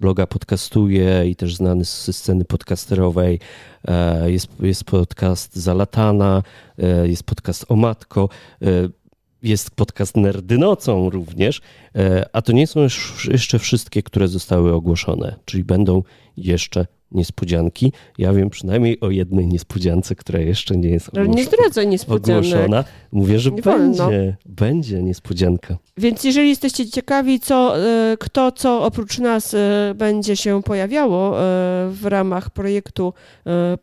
bloga 0.00 0.26
Podcastuje 0.26 1.28
i 1.28 1.36
też 1.36 1.56
znany 1.56 1.84
z 1.84 2.16
sceny 2.16 2.44
podcasterowej, 2.44 3.40
jest, 4.26 4.48
jest 4.60 4.84
podcast 4.84 5.56
Zalatana, 5.56 6.42
jest 7.04 7.22
podcast 7.22 7.64
O 7.68 7.76
Matko, 7.76 8.28
jest 9.44 9.70
podcast 9.70 10.16
Nerdy 10.16 10.58
Nocą 10.58 11.10
również, 11.10 11.60
e, 11.94 12.28
a 12.32 12.42
to 12.42 12.52
nie 12.52 12.66
są 12.66 12.80
już 12.80 13.28
jeszcze 13.30 13.58
wszystkie, 13.58 14.02
które 14.02 14.28
zostały 14.28 14.72
ogłoszone, 14.72 15.36
czyli 15.44 15.64
będą 15.64 16.02
jeszcze 16.36 16.86
niespodzianki. 17.14 17.92
Ja 18.18 18.32
wiem 18.32 18.50
przynajmniej 18.50 19.00
o 19.00 19.10
jednej 19.10 19.46
niespodziance, 19.46 20.14
która 20.14 20.38
jeszcze 20.38 20.76
nie 20.76 20.88
jest 20.88 21.12
nie 21.12 21.20
ogłoszona. 21.22 21.84
niespodzianek. 21.84 22.44
ogłoszona. 22.46 22.84
Mówię, 23.12 23.38
że 23.38 23.50
Nie 23.50 23.62
wolno. 23.62 24.06
będzie, 24.08 24.36
będzie 24.46 25.02
niespodzianka. 25.02 25.76
Więc 25.96 26.24
jeżeli 26.24 26.48
jesteście 26.48 26.86
ciekawi, 26.90 27.40
co, 27.40 27.78
e, 27.78 28.16
kto, 28.20 28.52
co 28.52 28.82
oprócz 28.84 29.18
nas 29.18 29.54
e, 29.54 29.92
będzie 29.94 30.36
się 30.36 30.62
pojawiało 30.62 31.28
e, 31.30 31.42
w 31.90 32.00
ramach 32.04 32.50
projektu 32.50 33.12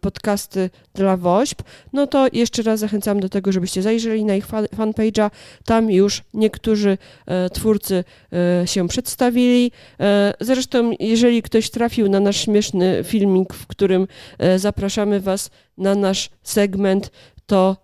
podcasty 0.01 0.69
dla 0.93 1.17
WOŚP, 1.17 1.63
no 1.93 2.07
to 2.07 2.27
jeszcze 2.33 2.61
raz 2.63 2.79
zachęcam 2.79 3.19
do 3.19 3.29
tego, 3.29 3.51
żebyście 3.51 3.81
zajrzeli 3.81 4.25
na 4.25 4.35
ich 4.35 4.45
fa- 4.45 4.63
fanpage'a. 4.63 5.29
Tam 5.65 5.91
już 5.91 6.21
niektórzy 6.33 6.97
twórcy 7.53 8.03
się 8.65 8.87
przedstawili. 8.87 9.71
Zresztą, 10.39 10.91
jeżeli 10.99 11.41
ktoś 11.41 11.69
trafił 11.69 12.09
na 12.09 12.19
nasz 12.19 12.37
śmieszny 12.37 13.03
filmik, 13.21 13.53
w 13.53 13.67
którym 13.67 14.07
e, 14.39 14.59
zapraszamy 14.59 15.19
Was 15.19 15.49
na 15.77 15.95
nasz 15.95 16.29
segment, 16.43 17.11
to 17.45 17.77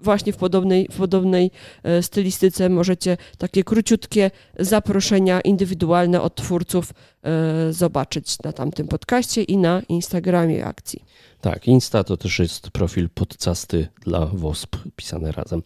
właśnie 0.00 0.32
w 0.32 0.36
podobnej, 0.36 0.88
w 0.90 0.96
podobnej 0.96 1.50
e, 1.82 2.02
stylistyce 2.02 2.68
możecie 2.68 3.16
takie 3.38 3.64
króciutkie 3.64 4.30
zaproszenia 4.58 5.40
indywidualne 5.40 6.20
od 6.20 6.34
twórców 6.34 6.90
e, 6.90 7.72
zobaczyć 7.72 8.42
na 8.44 8.52
tamtym 8.52 8.88
podcaście 8.88 9.42
i 9.42 9.56
na 9.56 9.82
Instagramie 9.88 10.64
akcji. 10.64 11.04
Tak, 11.40 11.68
Insta 11.68 12.04
to 12.04 12.16
też 12.16 12.38
jest 12.38 12.70
profil 12.70 13.08
podcasty 13.14 13.88
dla 14.04 14.26
WOSP 14.26 14.76
pisane 14.96 15.32
razem. 15.32 15.62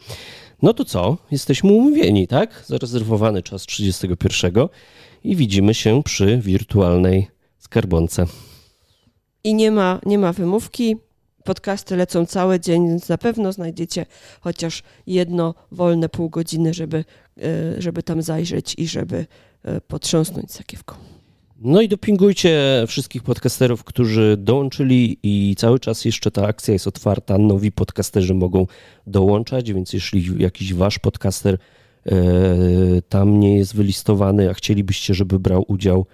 No 0.62 0.74
to 0.74 0.84
co? 0.84 1.16
Jesteśmy 1.30 1.72
umówieni, 1.72 2.26
tak? 2.26 2.62
Zarezerwowany 2.66 3.42
czas 3.42 3.62
31 3.62 4.52
i 5.24 5.36
widzimy 5.36 5.74
się 5.74 6.02
przy 6.02 6.38
wirtualnej 6.38 7.35
skarbonce. 7.66 8.26
I 9.44 9.54
nie 9.54 9.70
ma, 9.70 10.00
nie 10.06 10.18
ma 10.18 10.32
wymówki. 10.32 10.96
podcasty 11.44 11.96
lecą 11.96 12.26
cały 12.26 12.60
dzień, 12.60 12.88
więc 12.88 13.08
na 13.08 13.18
pewno 13.18 13.52
znajdziecie 13.52 14.06
chociaż 14.40 14.82
jedno 15.06 15.54
wolne 15.72 16.08
pół 16.08 16.30
godziny, 16.30 16.74
żeby, 16.74 17.04
e, 17.42 17.82
żeby 17.82 18.02
tam 18.02 18.22
zajrzeć 18.22 18.74
i 18.78 18.88
żeby 18.88 19.26
e, 19.62 19.80
potrząsnąć 19.80 20.52
sakiewką. 20.52 20.94
No 21.58 21.82
i 21.82 21.88
dopingujcie 21.88 22.84
wszystkich 22.86 23.22
podcasterów, 23.22 23.84
którzy 23.84 24.36
dołączyli 24.38 25.18
i 25.22 25.54
cały 25.56 25.78
czas 25.80 26.04
jeszcze 26.04 26.30
ta 26.30 26.46
akcja 26.46 26.72
jest 26.72 26.86
otwarta. 26.86 27.38
Nowi 27.38 27.72
podcasterzy 27.72 28.34
mogą 28.34 28.66
dołączać, 29.06 29.72
więc 29.72 29.92
jeśli 29.92 30.42
jakiś 30.42 30.74
wasz 30.74 30.98
podcaster 30.98 31.58
e, 32.06 32.12
tam 33.08 33.40
nie 33.40 33.56
jest 33.56 33.76
wylistowany, 33.76 34.50
a 34.50 34.54
chcielibyście, 34.54 35.14
żeby 35.14 35.38
brał 35.38 35.64
udział, 35.68 36.06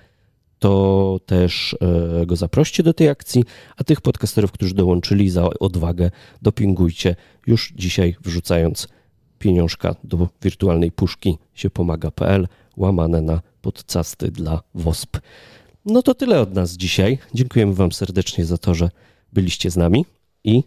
to 0.63 1.21
też 1.27 1.77
e, 2.23 2.27
go 2.27 2.37
zaproście 2.37 2.83
do 2.83 2.95
tej 2.95 3.09
akcji, 3.09 3.45
a 3.77 3.85
tych 3.85 4.01
podcasterów, 4.01 4.53
którzy 4.53 4.75
dołączyli 4.75 5.31
za 5.31 5.45
odwagę, 5.61 6.11
dopingujcie 6.43 7.17
już 7.47 7.73
dzisiaj 7.77 8.17
wrzucając 8.21 8.89
pieniążka 9.39 9.95
do 10.05 10.29
wirtualnej 10.43 10.93
puszki 10.93 11.39
się 11.55 11.71
pomaga.pl 11.71 12.49
łamane 12.77 13.23
na 13.23 13.41
podcasty 13.63 14.31
dla 14.31 14.63
WOSP. 14.75 15.21
No 15.85 16.03
to 16.03 16.15
tyle 16.15 16.41
od 16.41 16.55
nas 16.55 16.73
dzisiaj. 16.73 17.19
Dziękujemy 17.35 17.75
Wam 17.75 17.93
serdecznie 17.93 18.45
za 18.45 18.59
to, 18.59 18.75
że 18.75 18.91
byliście 19.33 19.71
z 19.71 19.77
nami 19.77 20.05
i 20.45 20.65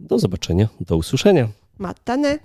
do 0.00 0.18
zobaczenia, 0.18 0.68
do 0.80 0.96
usłyszenia. 0.96 1.48
Matane. 1.78 2.38